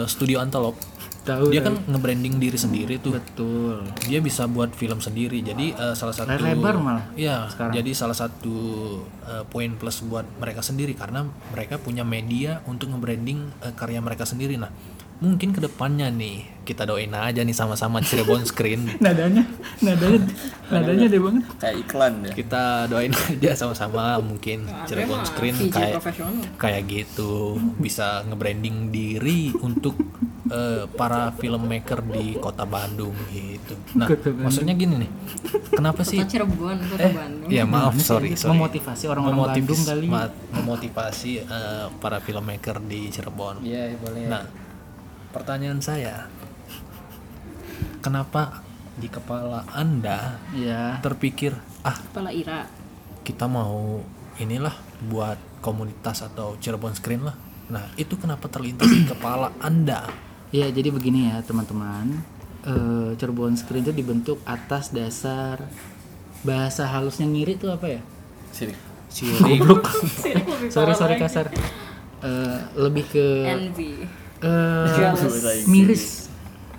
[0.06, 0.80] studio Antelope,
[1.28, 1.52] Tahu.
[1.52, 3.20] dia kan nge-branding diri sendiri tuh.
[3.20, 3.84] betul.
[4.08, 5.44] Dia bisa buat film sendiri.
[5.44, 7.76] Jadi eh, salah satu Layar lebar malah Iya, sekarang.
[7.76, 8.56] jadi salah satu
[9.28, 14.24] eh, poin plus buat mereka sendiri karena mereka punya media untuk nge-branding eh, karya mereka
[14.24, 14.56] sendiri.
[14.56, 14.72] Nah,
[15.18, 19.48] mungkin ke depannya nih kita doain aja nih sama-sama Cirebon Screen Nadanya,
[19.80, 20.20] nadanya,
[20.70, 21.44] nadanya deh banget.
[21.58, 22.34] Kayak iklan ya.
[22.36, 26.04] kita doain aja sama-sama mungkin Cirebon Screen kayak
[26.60, 29.96] kayak gitu bisa nge-branding diri untuk
[30.52, 33.74] eh, para filmmaker di kota Bandung gitu.
[33.96, 34.44] Nah, Bandung.
[34.44, 35.12] maksudnya gini nih.
[35.72, 36.20] Kenapa sih?
[36.20, 37.50] Kota Cirebon, kota Bandung.
[37.50, 38.54] Ya maaf, sorry, sorry.
[38.54, 40.08] Memotivasi orang-orang Bandung kali.
[40.52, 43.64] memotivasi eh, para filmmaker di Cirebon.
[43.64, 44.28] Iya, boleh.
[44.28, 44.67] Nah,
[45.38, 46.26] pertanyaan saya,
[48.02, 48.66] kenapa
[48.98, 51.54] di kepala anda ya terpikir
[51.86, 52.66] ah kepala Ira.
[53.22, 54.02] kita mau
[54.42, 54.74] inilah
[55.06, 57.38] buat komunitas atau Cirebon Screen lah.
[57.70, 60.10] Nah itu kenapa terlintas di kepala anda?
[60.50, 62.26] Ya jadi begini ya teman-teman.
[62.66, 65.62] Eh, Cirebon Screen itu dibentuk atas dasar
[66.42, 68.02] bahasa halusnya ngiri itu apa ya?
[68.50, 68.80] Sirik.
[69.14, 69.86] Siri goblok.
[70.74, 71.54] Sorry sorry kasar.
[72.26, 76.28] Eh, lebih ke envy eh, miris.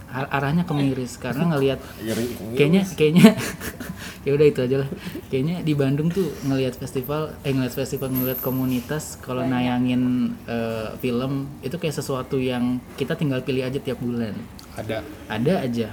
[0.09, 2.57] Ar- arahnya ke miris karena ngelihat Iri.
[2.57, 3.37] kayaknya kayaknya
[4.25, 4.89] ya udah itu aja lah.
[5.29, 11.53] Kayaknya di Bandung tuh ngelihat festival eh ngelihat festival ngelihat komunitas kalau nayangin eh, film
[11.61, 14.33] itu kayak sesuatu yang kita tinggal pilih aja tiap bulan.
[14.81, 15.05] Ada.
[15.29, 15.89] Ada aja.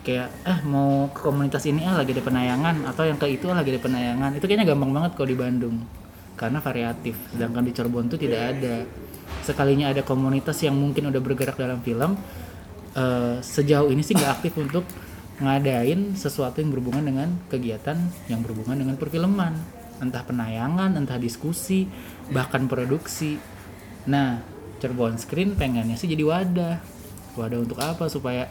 [0.00, 3.60] Kayak ah mau ke komunitas ini ah lagi ada penayangan atau yang ke itu ah
[3.60, 4.40] lagi ada penayangan.
[4.40, 5.76] Itu kayaknya gampang banget kalau di Bandung
[6.40, 7.20] karena variatif.
[7.36, 8.88] Sedangkan di Cirebon tuh tidak ada.
[9.44, 12.16] Sekalinya ada komunitas yang mungkin udah bergerak dalam film
[12.96, 14.88] eh, sejauh ini sih nggak aktif untuk
[15.40, 17.96] ngadain sesuatu yang berhubungan dengan kegiatan
[18.32, 19.52] yang berhubungan dengan perfilman.
[20.00, 21.84] Entah penayangan entah diskusi
[22.32, 23.36] bahkan produksi.
[24.08, 24.40] Nah
[24.80, 26.80] Cirebon Screen pengennya sih jadi wadah.
[27.36, 28.08] Wadah untuk apa?
[28.08, 28.48] Supaya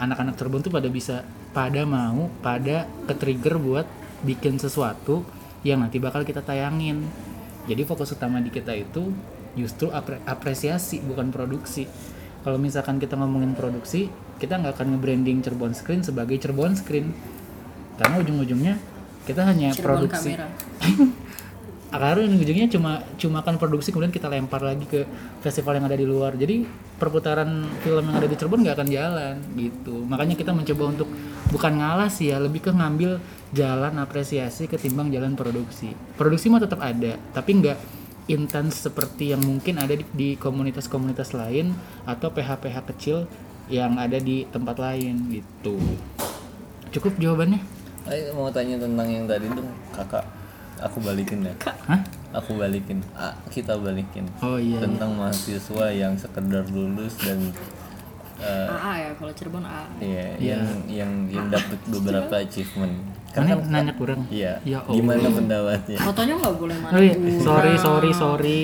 [0.00, 1.20] anak-anak Cirebon tuh pada bisa
[1.52, 3.86] pada mau pada ke trigger buat
[4.24, 5.24] bikin sesuatu
[5.66, 7.04] yang nanti bakal kita tayangin.
[7.68, 9.12] Jadi fokus utama di kita itu
[9.54, 11.84] justru apre- apresiasi bukan produksi.
[12.40, 14.08] Kalau misalkan kita ngomongin produksi
[14.40, 17.12] kita nggak akan nge-branding Cirebon Screen sebagai Cirebon Screen.
[18.00, 18.74] Karena ujung-ujungnya
[19.28, 20.32] kita hanya Cirebon produksi
[21.90, 25.02] karena ujungnya cuma cuma kan produksi kemudian kita lempar lagi ke
[25.42, 26.38] festival yang ada di luar.
[26.38, 26.62] Jadi
[26.96, 30.06] perputaran film yang ada di Cirebon nggak akan jalan gitu.
[30.06, 31.08] Makanya kita mencoba untuk
[31.50, 33.18] bukan ngalah sih ya lebih ke ngambil
[33.50, 35.90] jalan apresiasi ketimbang jalan produksi.
[36.14, 37.78] Produksi mah tetap ada tapi nggak
[38.30, 41.74] intens seperti yang mungkin ada di komunitas-komunitas lain
[42.06, 43.26] atau PH-PH kecil
[43.66, 45.74] yang ada di tempat lain gitu.
[46.94, 47.58] Cukup jawabannya?
[48.06, 50.39] Ayo mau tanya tentang yang tadi tuh kakak
[50.80, 51.54] aku balikin ya
[51.86, 52.00] Hah?
[52.32, 54.78] aku balikin ah, kita balikin oh iya, iya.
[54.80, 57.38] tentang mahasiswa yang sekedar lulus dan
[58.38, 62.94] eh, AA ya kalau Cirebon AA Iya, yang yang yang dapat beberapa achievement.
[63.30, 64.58] Mana nanya kurang Iya.
[64.64, 64.96] Ya Allah.
[64.96, 65.98] Gimana pendapatnya?
[66.02, 68.62] fotonya nggak boleh mana Oh iya, sorry, sorry, sorry.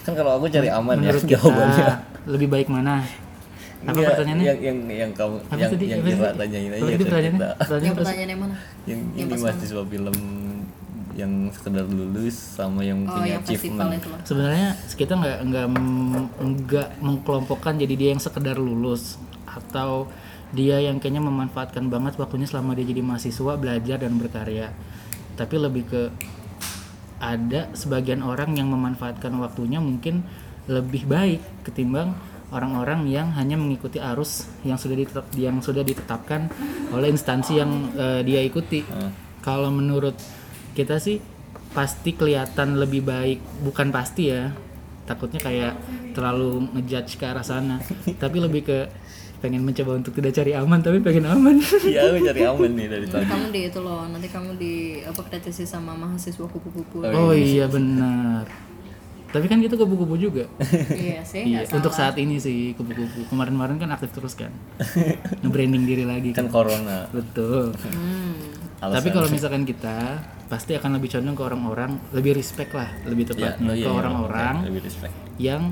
[0.00, 1.86] Kan kalau aku cari aman ya Menurut kita jawabannya.
[2.26, 3.04] lebih baik mana?
[3.78, 4.44] Apa Enggak, pertanyaannya?
[4.44, 5.84] Yang yang yang kamu Apa yang tadi?
[5.86, 7.30] yang Apa kita tanyain aja Oh, pertanyaannya?
[7.30, 7.48] kita.
[7.60, 8.54] Pertanyaannya yang yang mana
[8.86, 10.16] Yang Yang ini mahasiswa film
[11.18, 13.98] yang sekedar lulus sama yang oh punya yang achievement.
[14.22, 15.66] Sebenarnya kita nggak nggak
[16.62, 20.06] nggak mengkelompokkan jadi dia yang sekedar lulus atau
[20.54, 24.70] dia yang kayaknya memanfaatkan banget waktunya selama dia jadi mahasiswa belajar dan berkarya.
[25.34, 26.02] Tapi lebih ke
[27.18, 30.22] ada sebagian orang yang memanfaatkan waktunya mungkin
[30.70, 32.14] lebih baik ketimbang
[32.54, 36.48] orang-orang yang hanya mengikuti arus yang sudah ditetap, yang sudah ditetapkan
[36.94, 38.86] oleh instansi yang eh, dia ikuti.
[39.42, 40.16] Kalau menurut
[40.78, 41.18] kita sih
[41.74, 44.54] pasti kelihatan lebih baik, bukan pasti ya.
[45.10, 45.74] Takutnya kayak
[46.14, 47.82] terlalu ngejudge ke arah sana.
[48.22, 48.78] Tapi lebih ke
[49.38, 51.62] pengen mencoba untuk tidak cari aman tapi pengen aman.
[51.86, 53.22] Iya, aku cari aman nih dari tadi.
[53.22, 58.50] kamu di itu loh nanti kamu di apa kritisi sama mahasiswa kupu-kupu oh iya benar.
[59.30, 60.42] Tapi kan kita kupu-kupu juga.
[61.06, 63.30] iya sih Iya, untuk salah saat ini sih kupu-kupu.
[63.30, 64.50] Kemarin-kemarin kan aktif terus kan.
[65.46, 66.58] Nge-branding diri lagi Kan kan.
[66.58, 67.06] corona.
[67.14, 67.76] Betul.
[67.78, 68.82] hmm.
[68.82, 68.96] Alasan.
[68.98, 70.18] Tapi kalau misalkan kita
[70.48, 73.90] pasti akan lebih condong ke orang-orang lebih respect lah, lebih Ya, tepatnya oh iya, ke
[73.92, 75.14] iya, orang-orang lebih respect.
[75.36, 75.62] yang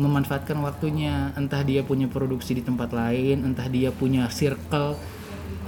[0.00, 4.96] memanfaatkan waktunya, entah dia punya produksi di tempat lain, entah dia punya circle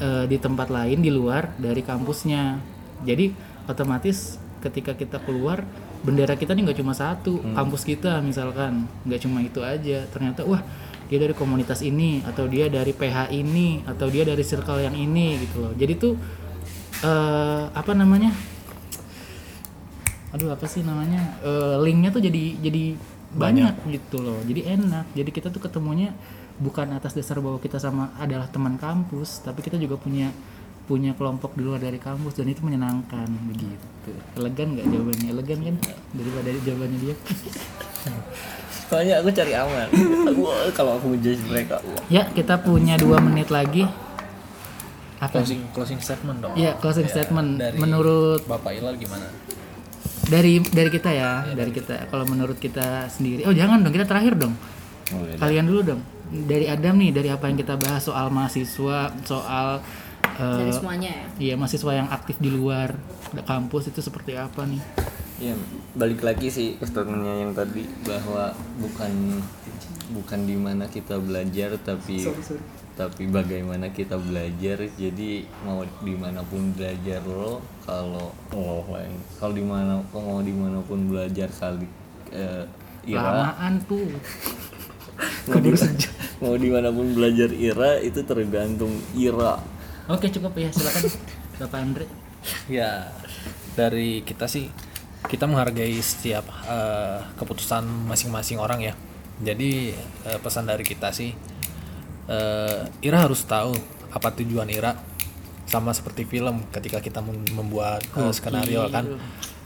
[0.01, 2.57] eh, di tempat lain di luar dari kampusnya.
[3.05, 3.37] Jadi
[3.69, 5.67] otomatis ketika kita keluar
[6.03, 10.09] bendera kita nih nggak cuma satu, kampus kita misalkan nggak cuma itu aja.
[10.09, 10.65] Ternyata wah
[11.13, 15.45] dia dari komunitas ini atau dia dari PH ini atau dia dari circle yang ini
[15.45, 15.73] gitu loh.
[15.77, 16.15] Jadi tuh
[17.03, 18.31] eh apa namanya?
[20.33, 21.37] Aduh apa sih namanya?
[21.45, 22.97] Eh, linknya tuh jadi jadi
[23.33, 24.41] banyak, gitu loh.
[24.45, 25.13] Jadi enak.
[25.17, 26.13] Jadi kita tuh ketemunya
[26.61, 30.33] bukan atas dasar bahwa kita sama adalah teman kampus, tapi kita juga punya
[30.83, 34.13] punya kelompok di luar dari kampus dan itu menyenangkan begitu.
[34.37, 35.29] Elegan nggak jawabannya?
[35.31, 35.77] Elegan kan
[36.13, 37.15] daripada jawabannya dia.
[38.93, 39.89] Soalnya aku cari aman.
[40.77, 41.81] Kalau aku ngejudge mereka.
[42.13, 43.89] Ya kita punya dua menit lagi.
[45.23, 45.39] Apa?
[45.39, 47.63] closing closing statement dong Ya closing statement.
[47.63, 49.31] dari- Menurut bapak Ilal gimana
[50.23, 52.09] dari dari kita ya, dari kita.
[52.09, 54.55] Kalau menurut kita sendiri, oh jangan dong kita terakhir dong.
[55.13, 55.37] Oh, beda.
[55.37, 56.01] Kalian dulu dong.
[56.33, 59.83] Dari Adam nih, dari apa yang kita bahas soal mahasiswa, soal
[60.39, 62.97] eh, dari semuanya ya iya mahasiswa yang aktif di luar
[63.45, 64.81] kampus itu seperti apa nih?
[65.43, 65.55] Iya,
[65.93, 69.43] balik lagi sih ke statementnya yang tadi bahwa bukan
[70.15, 72.23] bukan di mana kita belajar tapi
[72.93, 79.55] tapi bagaimana kita belajar jadi mau di mana pun belajar lo kalau oh lain kalau
[79.57, 81.89] di mana mau di mana pun belajar kali
[82.33, 82.65] eh,
[83.03, 83.19] Ira.
[83.19, 84.07] Lamaan tuh.
[85.51, 85.71] mau, di,
[86.39, 89.59] mau di mana pun belajar Ira itu tergantung Ira.
[90.07, 91.11] Oke cukup ya silakan
[91.59, 92.07] Bapak Andre.
[92.67, 93.07] ya
[93.79, 94.67] dari kita sih
[95.31, 98.95] kita menghargai setiap eh, keputusan masing-masing orang ya.
[99.43, 99.95] Jadi
[100.27, 101.35] eh, pesan dari kita sih
[102.27, 103.73] eh, Ira harus tahu
[104.09, 104.93] apa tujuan Ira
[105.65, 109.09] sama seperti film ketika kita mem- membuat eh, skenario kan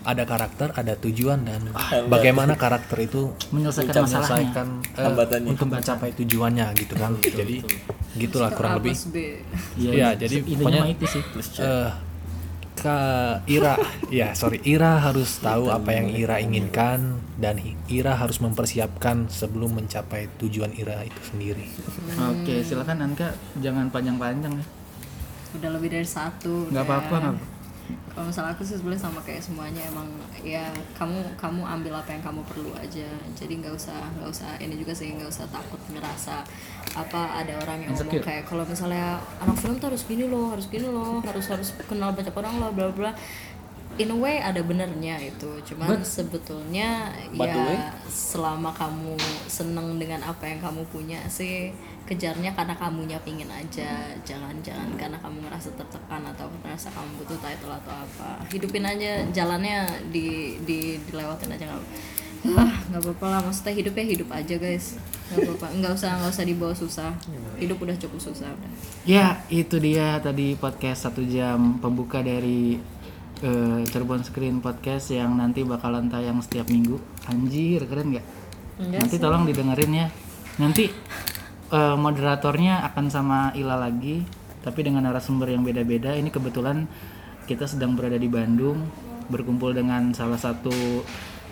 [0.06, 1.66] ada karakter ada tujuan dan
[2.06, 4.06] bagaimana karakter itu Menyelesaikan masalahnya.
[4.06, 5.48] menyelesaikan eh, Hambatannya.
[5.50, 7.56] untuk mencapai tujuannya gitu kan jadi
[8.16, 8.94] gitulah kurang lebih.
[9.76, 11.22] Iya, jadi intinya pokoknya mah itu sih.
[11.58, 11.90] eh
[12.76, 12.98] ke
[13.48, 13.74] Ira,
[14.12, 17.56] ya sorry, Ira harus tahu apa yang Ira inginkan dan
[17.88, 21.64] Ira harus mempersiapkan sebelum mencapai tujuan Ira itu sendiri.
[22.20, 24.66] Oke silakan Anka jangan panjang-panjang ya.
[25.56, 26.84] udah lebih dari satu Nggak udah.
[26.84, 27.55] apa-apa, nggak apa.
[28.16, 30.08] Kalau misalnya aku sih sebenarnya sama kayak semuanya emang
[30.40, 30.66] ya
[30.96, 34.96] kamu kamu ambil apa yang kamu perlu aja jadi nggak usah nggak usah ini juga
[34.96, 36.40] sih nggak usah takut ngerasa
[36.96, 40.66] apa ada orang yang ngomong kayak kalau misalnya anak film tuh harus gini loh harus
[40.72, 43.12] gini loh harus harus kenal banyak orang loh bla bla
[43.96, 47.76] in a way ada benernya itu cuman sebetulnya But way?
[47.76, 49.16] ya selama kamu
[49.48, 51.72] seneng dengan apa yang kamu punya sih
[52.06, 57.38] kejarnya karena kamunya pingin aja jangan jangan karena kamu ngerasa tertekan atau ngerasa kamu butuh
[57.42, 61.82] title atau apa hidupin aja jalannya di di dilewatin aja nggak
[62.54, 64.94] ah nggak apa-apa lah maksudnya hidupnya hidup aja guys
[65.34, 67.10] nggak apa-apa nggak usah nggak usah dibawa susah
[67.58, 68.70] hidup udah cukup susah udah
[69.06, 72.78] Ya itu dia tadi podcast satu jam pembuka dari
[73.42, 76.98] eh, Cirebon Screen Podcast yang nanti bakalan tayang setiap minggu.
[77.30, 78.26] Anjir keren nggak?
[78.82, 80.06] Enggak nanti tolong didengerin ya.
[80.58, 80.90] Nanti
[81.72, 84.22] eh, moderatornya akan sama Ila lagi,
[84.62, 86.14] tapi dengan narasumber yang beda-beda.
[86.14, 86.86] Ini kebetulan
[87.46, 88.86] kita sedang berada di Bandung,
[89.30, 91.02] berkumpul dengan salah satu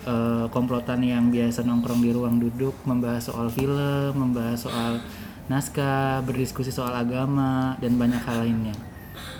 [0.07, 4.99] eh, komplotan yang biasa nongkrong di ruang duduk, membahas soal film, membahas soal
[5.45, 8.75] naskah, berdiskusi soal agama dan banyak hal lainnya.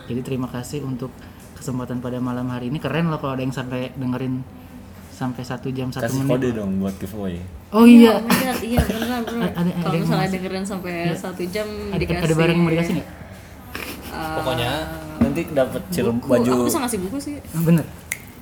[0.05, 1.09] Jadi terima kasih untuk
[1.57, 2.77] kesempatan pada malam hari ini.
[2.77, 4.45] Keren loh kalau ada yang sampai dengerin
[5.15, 6.31] sampai satu jam satu kasih menit.
[6.35, 7.39] kode dong buat giveaway.
[7.71, 12.35] Oh iya, Oh iya benar benar kalau misalnya dengerin sampai satu jam ada, dikasih ada
[12.35, 13.09] barang yang mau dikasih nggak?
[14.11, 14.71] uh, Pokoknya
[15.23, 16.27] nanti dapat buku.
[16.27, 16.49] baju.
[16.51, 17.35] Aku bisa ngasih buku sih.
[17.63, 17.85] Bener.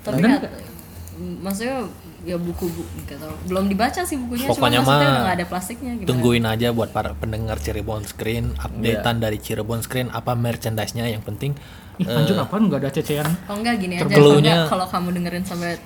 [0.03, 0.73] tapi nggak?
[1.13, 1.85] maksudnya
[2.25, 3.35] ya buku bu tahu.
[3.51, 6.07] Belum dibaca sih bukunya Pokoknya cuma maksudnya mah ada plastiknya gitu.
[6.09, 11.53] tungguin aja buat para pendengar Cirebon Screen, updatean dari Cirebon Screen apa merchandise-nya yang penting.
[12.01, 12.65] Ih, anjir apaan?
[12.65, 13.27] Nggak ada cecean?
[13.45, 14.65] oh enggak gini aja.
[14.65, 15.77] kalau kamu dengerin sampai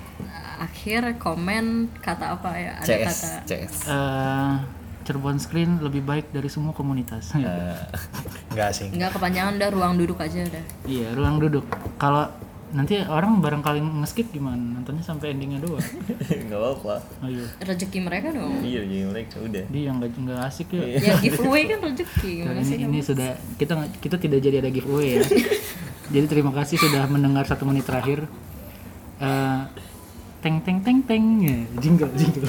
[0.58, 4.52] akhir komen kata apa ya ada CS kata CS Eh,
[5.02, 7.32] Cirebon Screen lebih baik dari semua komunitas.
[7.32, 7.40] Eh,
[8.52, 8.92] enggak sih.
[8.92, 11.64] nggak kepanjangan udah ruang duduk aja udah iya, ruang duduk.
[11.96, 12.28] Kalau
[12.68, 14.60] nanti orang barangkali nge-skip gimana?
[14.60, 15.80] Nontonnya sampai endingnya doang.
[16.52, 17.40] nggak apa-apa Ayo.
[17.64, 20.84] rezeki mereka dong iya jadi mereka udah Dia nggak nggak asik ya.
[21.00, 23.72] ya giveaway kan rezeki Nah, ini, sih ini sudah kita
[24.04, 25.24] kita tidak jadi ada giveaway ya.
[26.12, 28.28] jadi terima kasih sudah mendengar satu menit terakhir.
[30.38, 32.46] Eh, teng teng teng teng ya jingle jingle